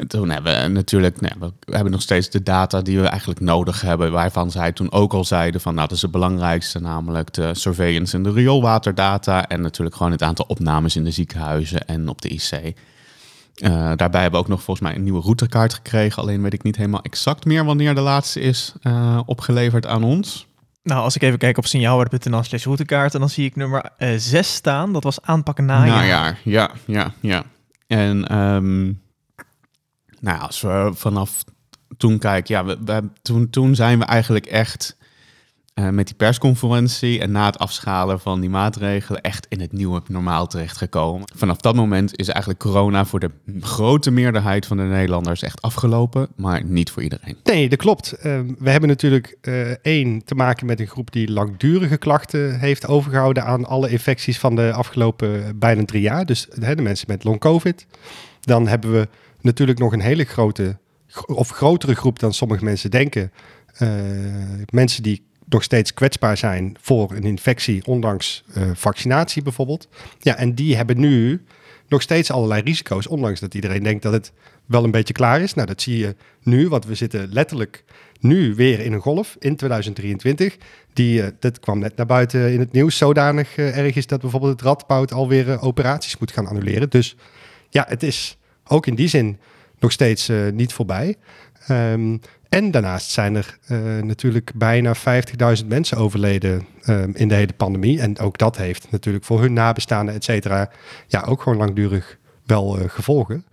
[0.07, 3.81] toen hebben we natuurlijk, nee, we hebben nog steeds de data die we eigenlijk nodig
[3.81, 7.55] hebben, waarvan zij toen ook al zeiden van, nou, dat is het belangrijkste, namelijk de
[7.55, 12.23] surveillance en de rioolwaterdata en natuurlijk gewoon het aantal opnames in de ziekenhuizen en op
[12.23, 12.53] de IC.
[13.57, 16.63] Uh, daarbij hebben we ook nog volgens mij een nieuwe routekaart gekregen, alleen weet ik
[16.63, 20.47] niet helemaal exact meer wanneer de laatste is uh, opgeleverd aan ons.
[20.83, 24.21] Nou, als ik even kijk op signaalwaarde.nl slash routekaart, dan zie ik nummer uh, eh,
[24.21, 24.93] 6 staan.
[24.93, 25.97] Dat was aanpakken najaar.
[25.97, 27.45] Najaar, ja, ja, ja.
[27.87, 29.01] En um,
[30.21, 31.45] nou, als we vanaf
[31.97, 34.97] toen kijken, ja, we, we, toen, toen zijn we eigenlijk echt
[35.81, 40.03] uh, met die persconferentie en na het afschalen van die maatregelen echt in het nieuwe
[40.09, 41.29] normaal terechtgekomen.
[41.35, 46.29] Vanaf dat moment is eigenlijk corona voor de grote meerderheid van de Nederlanders echt afgelopen,
[46.37, 47.37] maar niet voor iedereen.
[47.45, 48.15] Nee, dat klopt.
[48.19, 48.23] Uh,
[48.59, 53.45] we hebben natuurlijk uh, één te maken met een groep die langdurige klachten heeft overgehouden
[53.45, 56.27] aan alle infecties van de afgelopen bijna drie jaar.
[56.27, 57.87] Dus de mensen met long covid.
[58.41, 59.09] Dan hebben we
[59.47, 60.79] natuurlijk nog een hele grote,
[61.27, 63.33] of grotere groep dan sommige mensen denken.
[63.79, 63.91] Uh,
[64.71, 69.89] mensen die nog steeds kwetsbaar zijn voor een infectie, ondanks uh, vaccinatie bijvoorbeeld.
[70.19, 71.45] Ja, en die hebben nu
[71.89, 74.33] nog steeds allerlei risico's, ondanks dat iedereen denkt dat het
[74.67, 75.55] wel een beetje klaar is.
[75.55, 77.85] Nou, dat zie je nu, want we zitten letterlijk
[78.21, 80.57] nu weer in een golf in 2023.
[80.93, 84.21] Die, uh, dat kwam net naar buiten in het nieuws, zodanig uh, erg is dat
[84.21, 86.91] bijvoorbeeld het Radboud alweer operaties moet gaan annuleren.
[86.91, 87.17] Dus
[87.71, 88.39] ja, het is
[88.69, 89.39] ook in die zin
[89.79, 91.17] nog steeds uh, niet voorbij.
[91.71, 94.95] Um, en daarnaast zijn er uh, natuurlijk bijna
[95.61, 98.01] 50.000 mensen overleden um, in de hele pandemie.
[98.01, 100.71] En ook dat heeft natuurlijk voor hun nabestaanden, et cetera,
[101.07, 103.45] ja, ook gewoon langdurig wel uh, gevolgen.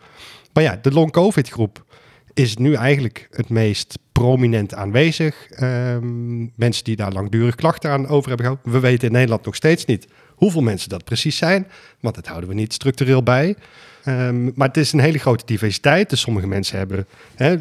[0.53, 1.86] Maar ja, de long-covid groep
[2.34, 5.47] is nu eigenlijk het meest prominent aanwezig.
[5.61, 8.61] Um, mensen die daar langdurig klachten aan over hebben gehad.
[8.64, 11.68] We weten in Nederland nog steeds niet hoeveel mensen dat precies zijn,
[11.99, 13.55] want dat houden we niet structureel bij.
[14.08, 16.10] Um, maar het is een hele grote diversiteit.
[16.10, 17.56] Dus sommige mensen hebben hè,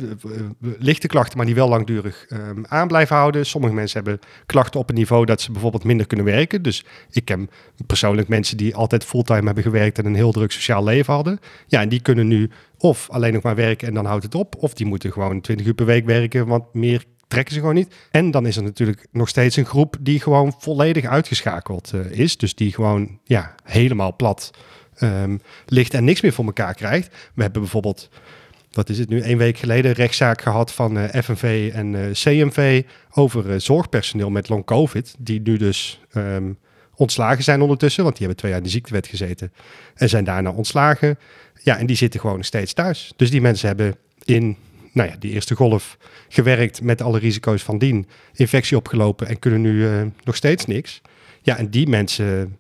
[0.78, 3.47] lichte klachten, maar die wel langdurig um, aan blijven houden.
[3.47, 6.62] Sommige mensen hebben klachten op een niveau dat ze bijvoorbeeld minder kunnen werken.
[6.62, 7.51] Dus ik ken
[7.86, 11.38] persoonlijk mensen die altijd fulltime hebben gewerkt en een heel druk sociaal leven hadden.
[11.66, 14.55] Ja, en die kunnen nu of alleen nog maar werken en dan houdt het op.
[14.59, 17.94] Of die moeten gewoon 20 uur per week werken, want meer trekken ze gewoon niet.
[18.10, 22.36] En dan is er natuurlijk nog steeds een groep die gewoon volledig uitgeschakeld uh, is.
[22.36, 24.50] Dus die gewoon ja, helemaal plat
[25.00, 27.08] um, ligt en niks meer voor elkaar krijgt.
[27.34, 28.08] We hebben bijvoorbeeld,
[28.72, 32.82] wat is het nu, een week geleden rechtszaak gehad van eh, FNV en eh, CMV
[33.10, 36.58] over zorgpersoneel met long covid, die nu dus um,
[36.94, 39.52] ontslagen zijn ondertussen, want die hebben twee jaar in de ziektewet gezeten
[39.94, 41.18] en zijn daarna ontslagen.
[41.62, 43.12] Ja, en die zitten gewoon steeds thuis.
[43.16, 44.56] Dus die mensen hebben in
[44.93, 45.97] nou ja, die eerste golf
[46.28, 51.01] gewerkt met alle risico's van dien, infectie opgelopen en kunnen nu eh, nog steeds niks.
[51.43, 52.59] Ja, en die mensen,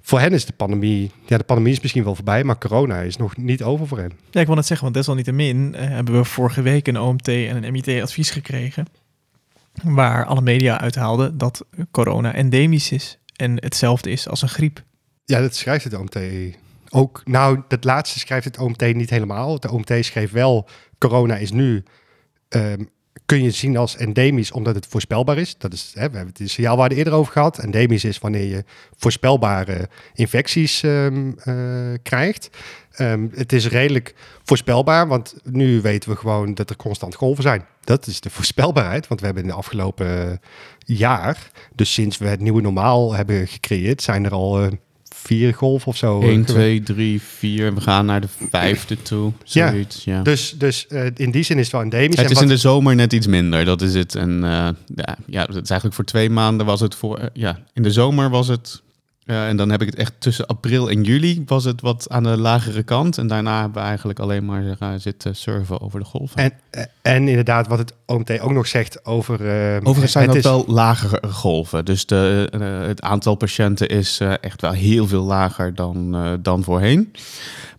[0.00, 3.16] voor hen is de pandemie, ja, de pandemie is misschien wel voorbij, maar corona is
[3.16, 4.12] nog niet over voor hen.
[4.30, 7.64] Ja, ik wil net zeggen, want desalniettemin uh, hebben we vorige week een OMT en
[7.64, 8.86] een MIT-advies gekregen.
[9.82, 14.82] Waar alle media uithaalden dat corona endemisch is en hetzelfde is als een griep.
[15.24, 16.18] Ja, dat schrijft het OMT
[16.88, 17.22] ook.
[17.24, 19.54] Nou, dat laatste schrijft het OMT niet helemaal.
[19.54, 20.68] Het OMT schreef wel,
[21.08, 21.82] corona is nu,
[22.48, 22.88] um,
[23.26, 25.58] kun je zien als endemisch omdat het voorspelbaar is.
[25.58, 27.58] Dat is, hè, we hebben het in signaalwaarde eerder over gehad.
[27.58, 28.64] Endemisch is wanneer je
[28.96, 32.50] voorspelbare infecties um, uh, krijgt.
[32.98, 37.64] Um, het is redelijk voorspelbaar, want nu weten we gewoon dat er constant golven zijn.
[37.84, 40.40] Dat is de voorspelbaarheid, want we hebben in de afgelopen
[40.78, 44.70] jaar, dus sinds we het nieuwe normaal hebben gecreëerd, zijn er al uh,
[45.22, 46.20] vier golven of zo.
[46.20, 47.74] 1, 2, 3, 4.
[47.74, 49.32] We gaan naar de vijfde toe.
[49.44, 50.22] Zoiets, ja, ja.
[50.22, 52.16] Dus, dus uh, in die zin is het wel endemisch.
[52.16, 52.42] Het is wat...
[52.42, 54.14] in de zomer net iets minder, dat is het.
[54.14, 57.18] En uh, ja, ja, het is eigenlijk voor twee maanden was het voor...
[57.18, 58.82] Uh, ja, in de zomer was het
[59.26, 62.22] uh, en dan heb ik het echt tussen april en juli was het wat aan
[62.22, 63.18] de lagere kant.
[63.18, 66.38] En daarna hebben we eigenlijk alleen maar uh, zitten surfen over de golven.
[66.38, 66.52] En,
[67.02, 69.40] en inderdaad, wat het OMT ook nog zegt over...
[69.40, 70.66] Uh, Overigens zijn het ook is...
[70.66, 71.84] wel lagere golven.
[71.84, 72.48] Dus de,
[72.86, 77.12] het aantal patiënten is echt wel heel veel lager dan, dan voorheen.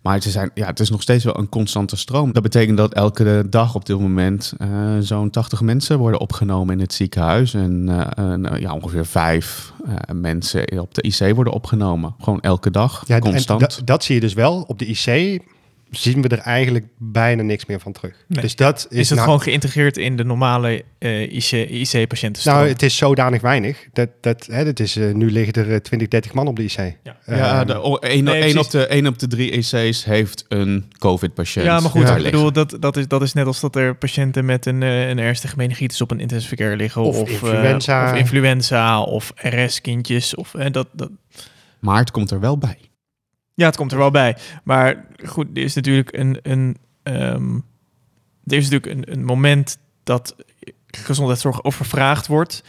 [0.04, 2.32] Maar het is, ja, het is nog steeds wel een constante stroom.
[2.32, 4.68] Dat betekent dat elke dag op dit moment uh,
[5.00, 7.54] zo'n 80 mensen worden opgenomen in het ziekenhuis.
[7.54, 7.88] En
[8.18, 12.14] uh, ja, ongeveer vijf uh, mensen op de IC worden opgenomen.
[12.20, 13.86] Gewoon elke dag, ja, constant.
[13.86, 14.64] dat zie je dus wel.
[14.66, 15.42] Op de IC
[15.96, 18.24] zien we er eigenlijk bijna niks meer van terug.
[18.28, 18.42] Nee.
[18.42, 22.42] Dus dat is, is het nou, gewoon geïntegreerd in de normale uh, IC-patiënten?
[22.42, 23.86] IC nou, het is zodanig weinig.
[23.92, 26.76] Dat, dat, hè, dat is, uh, nu liggen er 20, 30 man op de IC.
[26.76, 30.44] Ja, um, ja de, een, nee, een op de, een op de drie IC's heeft
[30.48, 31.66] een COVID-patiënt.
[31.66, 32.16] Ja, maar goed, ja.
[32.16, 35.08] ik bedoel, dat, dat, is, dat is net als dat er patiënten met een, uh,
[35.08, 37.02] een ernstige meningitis op een intensive care liggen.
[37.02, 38.10] Of, of influenza.
[38.10, 40.34] of influenza, of RS-kindjes.
[40.34, 41.10] Of, dat, dat...
[41.78, 42.78] Maar het komt er wel bij.
[43.54, 44.36] Ja, het komt er wel bij.
[44.64, 47.64] Maar goed, er is natuurlijk een, een, um,
[48.46, 50.36] er is natuurlijk een, een moment dat
[50.86, 52.62] gezondheidszorg overvraagd wordt.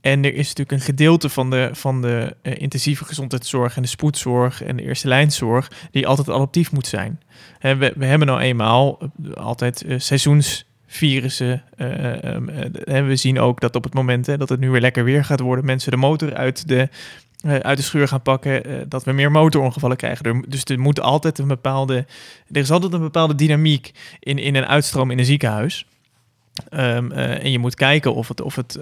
[0.00, 3.88] En er is natuurlijk een gedeelte van de, van de uh, intensieve gezondheidszorg en de
[3.88, 7.20] spoedzorg en de eerste lijnzorg die altijd adaptief moet zijn.
[7.60, 11.64] We, we hebben nou eenmaal uh, altijd uh, seizoensvirussen.
[11.78, 12.46] Um,
[13.06, 15.40] we zien ook dat op het moment hè, dat het nu weer lekker weer gaat
[15.40, 16.88] worden, mensen de motor uit de
[17.42, 20.44] uit de schuur gaan pakken, uh, dat we meer motorongevallen krijgen.
[20.48, 22.06] Dus er moet altijd een bepaalde,
[22.50, 25.86] er is altijd een bepaalde dynamiek in, in een uitstroom in een ziekenhuis.
[26.70, 28.72] Um, uh, en je moet kijken of het, of het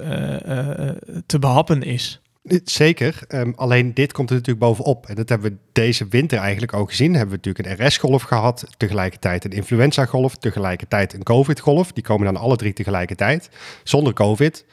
[1.27, 2.21] te behappen is.
[2.65, 5.07] Zeker, um, alleen dit komt er natuurlijk bovenop.
[5.07, 7.15] En dat hebben we deze winter eigenlijk ook gezien.
[7.15, 11.93] Hebben we natuurlijk een RS-golf gehad, tegelijkertijd een influenza-golf, tegelijkertijd een COVID-golf.
[11.93, 13.51] Die komen dan alle drie tegelijkertijd.
[13.85, 14.65] Zonder COVID,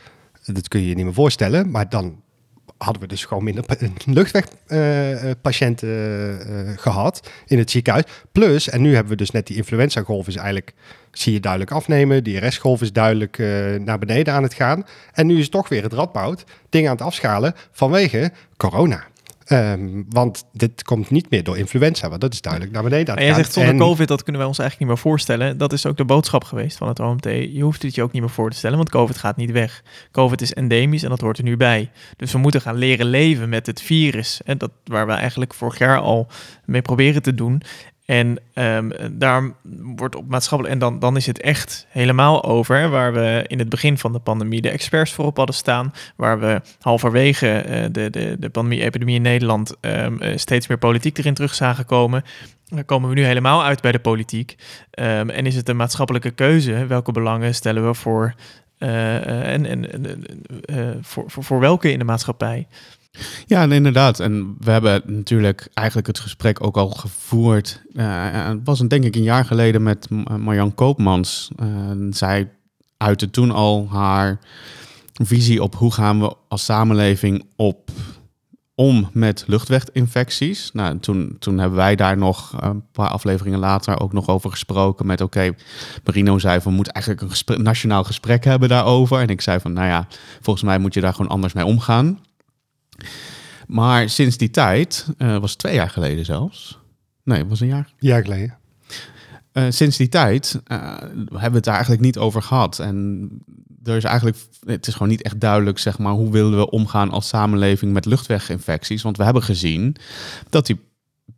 [0.46, 2.22] dat kun je je niet meer voorstellen, maar dan
[2.78, 3.66] hadden we dus gewoon minder
[4.06, 8.04] luchtwegpatiënten uh, uh, gehad in het ziekenhuis.
[8.32, 10.74] Plus, en nu hebben we dus net die influenza-golf is eigenlijk,
[11.12, 12.24] zie je duidelijk afnemen.
[12.24, 13.38] Die RS-golf is duidelijk
[13.80, 14.86] naar beneden aan het gaan.
[15.14, 19.04] En nu is toch weer het radboud dingen aan het afschalen vanwege corona.
[19.50, 23.16] Um, want dit komt niet meer door influenza, want dat is duidelijk naar beneden.
[23.16, 23.80] En jij zegt zonder en...
[23.80, 25.58] COVID, dat kunnen wij ons eigenlijk niet meer voorstellen.
[25.58, 27.24] Dat is ook de boodschap geweest van het OMT.
[27.26, 29.84] Je hoeft het je ook niet meer voor te stellen, want COVID gaat niet weg.
[30.12, 31.92] COVID is endemisch en dat hoort er nu bij.
[32.18, 34.42] Dus we moeten gaan leren leven met het virus.
[34.46, 36.28] En dat waar we eigenlijk vorig jaar al
[36.66, 37.62] mee proberen te doen.
[38.08, 39.52] En um, daar
[39.96, 40.74] wordt op maatschappelijk.
[40.74, 42.90] En dan, dan is het echt helemaal over.
[42.90, 45.94] Waar we in het begin van de pandemie de experts voorop hadden staan.
[46.16, 51.18] Waar we halverwege uh, de, de, de pandemie-epidemie in Nederland um, uh, steeds meer politiek
[51.18, 52.24] erin terug zagen komen.
[52.66, 54.56] Dan komen we nu helemaal uit bij de politiek.
[55.00, 56.86] Um, en is het een maatschappelijke keuze?
[56.86, 58.34] Welke belangen stellen we voor?
[58.80, 60.24] Uh, en en
[61.02, 62.68] voor, voor welke in de maatschappij?
[63.46, 64.20] Ja, inderdaad.
[64.20, 67.82] En we hebben natuurlijk eigenlijk het gesprek ook al gevoerd.
[67.94, 71.52] Uh, het was een, denk ik een jaar geleden met Marjan Koopmans.
[72.10, 72.50] Zij
[72.98, 74.40] uitte toen al haar
[75.14, 77.92] visie op hoe gaan we als samenleving op
[78.76, 80.72] om met luchtweginfecties.
[80.74, 85.06] Nou, toen, toen hebben wij daar nog een paar afleveringen later ook nog over gesproken
[85.06, 85.52] met oké,
[86.04, 89.20] Marino zei van we moeten eigenlijk een nationaal gesprek hebben daarover.
[89.20, 90.08] En ik zei van nou ja,
[90.42, 92.20] volgens mij moet je daar gewoon anders mee omgaan.
[93.68, 96.80] Maar sinds die tijd, uh, was twee jaar geleden zelfs.
[97.24, 97.94] Nee, het was een jaar.
[98.00, 98.58] Jaar geleden.
[99.54, 102.80] Uh, sinds die tijd uh, hebben we het daar eigenlijk niet over gehad.
[102.80, 103.30] En
[103.84, 107.10] er is eigenlijk, het is gewoon niet echt duidelijk, zeg maar, hoe willen we omgaan
[107.10, 109.02] als samenleving met luchtweginfecties.
[109.02, 109.96] Want we hebben gezien
[110.50, 110.80] dat die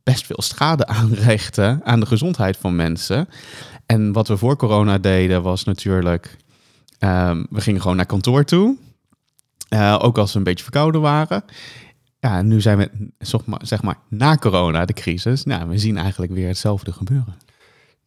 [0.03, 3.27] best veel schade aanrichten aan de gezondheid van mensen.
[3.85, 6.37] En wat we voor corona deden was natuurlijk,
[6.99, 8.77] ehm, we gingen gewoon naar kantoor toe.
[9.69, 11.43] Eh, ook als we een beetje verkouden waren.
[12.19, 15.43] Ja, nu zijn we, zeg maar, zeg maar, na corona, de crisis.
[15.43, 17.35] Nou, we zien eigenlijk weer hetzelfde gebeuren.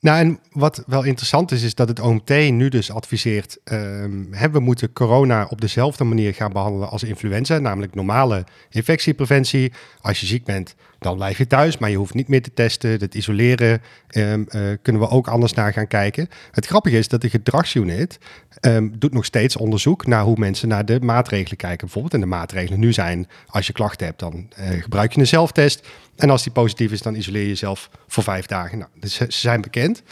[0.02, 4.50] Nou, en wat wel interessant is, is dat het OMT nu dus adviseert, um, hè,
[4.50, 9.72] we moeten corona op dezelfde manier gaan behandelen als influenza, namelijk normale infectiepreventie.
[10.00, 12.90] Als je ziek bent, dan blijf je thuis, maar je hoeft niet meer te testen.
[12.90, 13.82] Het isoleren
[14.16, 16.28] um, uh, kunnen we ook anders naar gaan kijken.
[16.50, 18.18] Het grappige is dat de gedragsunit
[18.60, 21.80] um, doet nog steeds onderzoek naar hoe mensen naar de maatregelen kijken.
[21.80, 25.26] Bijvoorbeeld, en de maatregelen nu zijn, als je klachten hebt, dan uh, gebruik je een
[25.26, 25.86] zelftest.
[26.22, 28.78] En als die positief is, dan isoleer je jezelf voor vijf dagen.
[28.78, 30.02] Nou, dus ze zijn bekend.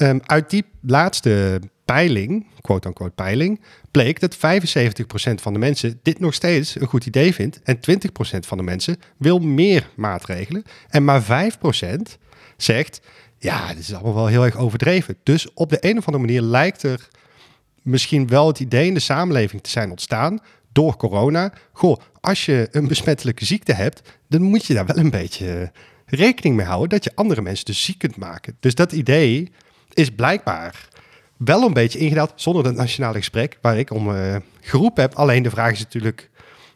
[0.00, 3.60] Um, uit die laatste peiling, quote-unquote peiling,
[3.90, 4.38] bleek dat 75%
[5.34, 7.60] van de mensen dit nog steeds een goed idee vindt.
[7.62, 7.80] En 20%
[8.40, 10.62] van de mensen wil meer maatregelen.
[10.88, 11.26] En maar 5%
[12.56, 13.00] zegt,
[13.38, 15.16] ja, dit is allemaal wel heel erg overdreven.
[15.22, 17.08] Dus op de een of andere manier lijkt er
[17.82, 20.40] misschien wel het idee in de samenleving te zijn ontstaan
[20.72, 21.52] door corona.
[21.72, 25.72] Goh, als je een besmettelijke ziekte hebt, dan moet je daar wel een beetje
[26.06, 28.56] rekening mee houden dat je andere mensen dus ziek kunt maken.
[28.60, 29.52] Dus dat idee
[29.92, 30.88] is blijkbaar
[31.36, 35.14] wel een beetje ingedaald zonder het nationale gesprek waar ik om uh, geroepen heb.
[35.14, 36.30] Alleen de vraag is natuurlijk,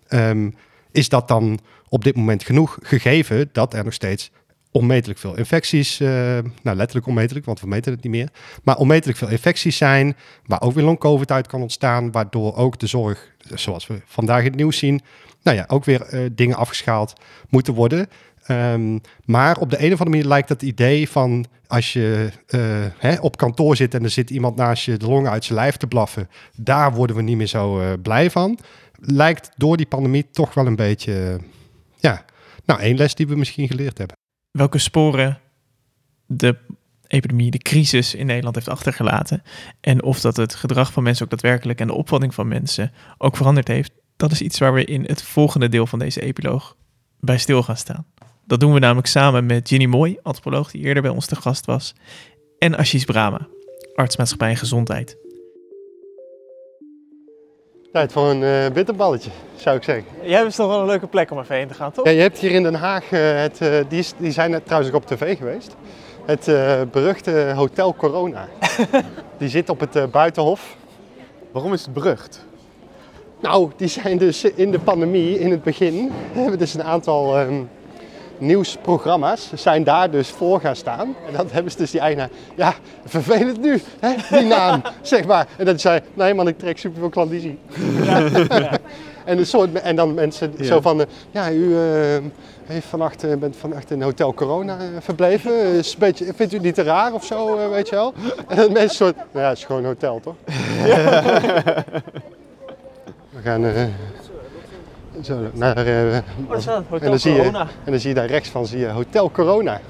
[0.08, 0.54] um,
[0.92, 4.30] is dat dan op dit moment genoeg gegeven dat er nog steeds
[4.70, 6.08] onmetelijk veel infecties, uh,
[6.62, 8.28] nou letterlijk onmetelijk, want we meten het niet meer,
[8.62, 10.16] maar onmetelijk veel infecties zijn,
[10.46, 14.54] waar ook weer long-covid uit kan ontstaan, waardoor ook de zorg, zoals we vandaag het
[14.54, 15.00] nieuws zien,
[15.44, 17.12] nou ja, ook weer uh, dingen afgeschaald
[17.48, 18.08] moeten worden.
[18.48, 22.60] Um, maar op de een of andere manier lijkt dat idee van als je uh,
[22.98, 25.76] hè, op kantoor zit en er zit iemand naast je de longen uit zijn lijf
[25.76, 28.58] te blaffen, daar worden we niet meer zo uh, blij van.
[29.00, 31.40] Lijkt door die pandemie toch wel een beetje,
[31.96, 32.24] ja,
[32.64, 34.16] nou één les die we misschien geleerd hebben.
[34.50, 35.38] Welke sporen
[36.26, 36.56] de
[37.06, 39.42] epidemie, de crisis in Nederland heeft achtergelaten
[39.80, 43.36] en of dat het gedrag van mensen ook daadwerkelijk en de opvatting van mensen ook
[43.36, 46.76] veranderd heeft, dat is iets waar we in het volgende deel van deze epiloog
[47.20, 48.06] bij stil gaan staan.
[48.46, 51.66] Dat doen we namelijk samen met Ginny Mooi, antropoloog die eerder bij ons te gast
[51.66, 51.94] was,
[52.58, 53.46] en Ashish Brahma,
[53.94, 55.16] artsmaatschappij en gezondheid.
[57.92, 60.04] Tijd voor een uh, bitterballetje, zou ik zeggen.
[60.22, 62.04] Jij hebt toch wel een leuke plek om even heen te gaan, toch?
[62.04, 64.64] Ja, je hebt hier in Den Haag, uh, het, uh, die, is, die zijn net
[64.64, 65.76] trouwens ook op tv geweest,
[66.26, 66.44] het
[66.90, 68.48] beruchte Hotel Corona.
[69.38, 70.76] die zit op het Buitenhof.
[71.52, 72.44] Waarom is het berucht?
[73.44, 77.40] Nou, die zijn dus in de pandemie, in het begin, hebben dus een aantal...
[77.40, 77.68] Um,
[78.38, 81.14] nieuwsprogramma's zijn daar dus voor gaan staan.
[81.26, 82.74] En dan hebben ze dus die eigenaar, ja,
[83.04, 85.46] vervelend nu, hè, die naam, zeg maar.
[85.56, 87.58] En dan zei nee man, ik trek superveel klandizie.
[88.02, 88.18] Ja.
[88.48, 88.78] ja.
[89.24, 90.64] En, een soort, en dan mensen ja.
[90.64, 91.78] zo van, uh, ja, u uh,
[92.64, 95.52] heeft vannacht, uh, bent vannacht in Hotel Corona verbleven.
[95.52, 98.14] Is een beetje, vindt u het niet te raar of zo, weet je wel?
[98.48, 100.34] En dan mensen soort, nou ja, het is gewoon een hotel, toch?
[103.34, 103.90] We gaan...
[105.22, 106.16] Zo, naar, uh,
[106.48, 107.60] oh, Hotel en, dan zie je, Corona.
[107.84, 109.80] en dan zie je daar rechts van zie je Hotel Corona.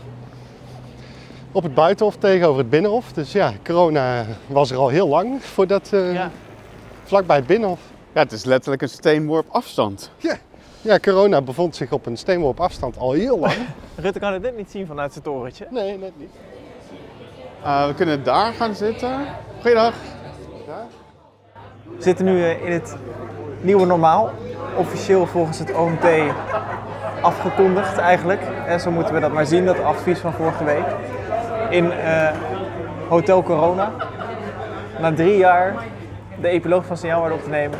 [1.52, 3.12] Op het buitenhof tegenover het binnenhof.
[3.12, 6.30] Dus ja, corona was er al heel lang voordat, uh, ja.
[7.04, 7.80] vlakbij het binnenhof.
[8.12, 10.10] Ja, het is letterlijk een steenworp afstand.
[10.16, 10.36] Ja.
[10.80, 13.54] ja, corona bevond zich op een steenworp afstand al heel lang.
[13.96, 15.66] Rutte kan het net niet zien vanuit zijn torentje.
[15.70, 16.30] Nee, net niet.
[17.62, 19.26] Uh, we kunnen daar gaan zitten.
[19.60, 19.94] Goeiedag.
[20.66, 20.86] Ja.
[21.96, 22.96] We zitten nu in het
[23.64, 24.30] nieuwe normaal
[24.76, 26.04] officieel volgens het OMT
[27.20, 28.40] afgekondigd eigenlijk.
[28.66, 30.84] En zo moeten we dat maar zien, dat advies van vorige week.
[31.70, 32.30] In uh,
[33.08, 33.92] Hotel Corona.
[35.00, 35.74] Na drie jaar
[36.40, 37.78] de epiloog van Signaalwaarde op te nemen.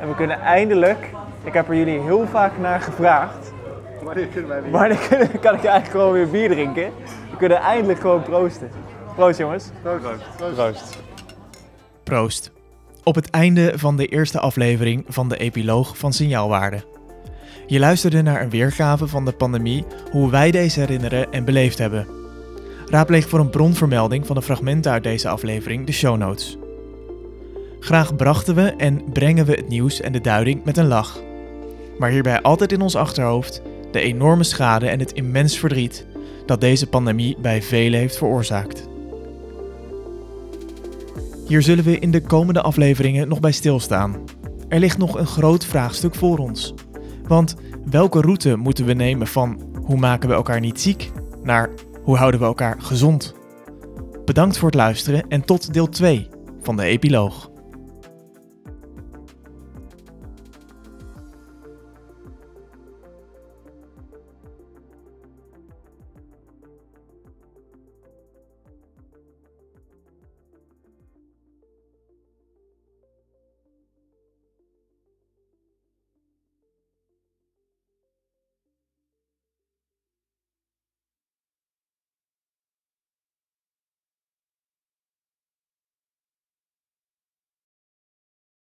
[0.00, 1.10] En we kunnen eindelijk,
[1.44, 3.52] ik heb er jullie heel vaak naar gevraagd.
[4.02, 4.70] Wanneer kunnen wij weer?
[4.70, 6.92] Wanneer kan ik eigenlijk gewoon weer bier drinken?
[7.30, 8.70] We kunnen eindelijk gewoon proosten.
[9.14, 9.70] Proost jongens.
[9.82, 10.02] Proost.
[10.36, 10.54] Proost.
[10.54, 10.98] Proost.
[12.04, 12.57] Proost.
[13.08, 16.84] Op het einde van de eerste aflevering van de epiloog van Signaalwaarde.
[17.66, 22.06] Je luisterde naar een weergave van de pandemie, hoe wij deze herinneren en beleefd hebben.
[22.86, 26.58] Raadpleeg voor een bronvermelding van de fragmenten uit deze aflevering de show notes.
[27.80, 31.20] Graag brachten we en brengen we het nieuws en de duiding met een lach.
[31.98, 36.06] Maar hierbij altijd in ons achterhoofd de enorme schade en het immens verdriet
[36.46, 38.88] dat deze pandemie bij velen heeft veroorzaakt.
[41.48, 44.16] Hier zullen we in de komende afleveringen nog bij stilstaan.
[44.68, 46.74] Er ligt nog een groot vraagstuk voor ons.
[47.26, 51.10] Want welke route moeten we nemen van hoe maken we elkaar niet ziek
[51.42, 51.70] naar
[52.02, 53.34] hoe houden we elkaar gezond?
[54.24, 56.28] Bedankt voor het luisteren en tot deel 2
[56.62, 57.47] van de epiloog.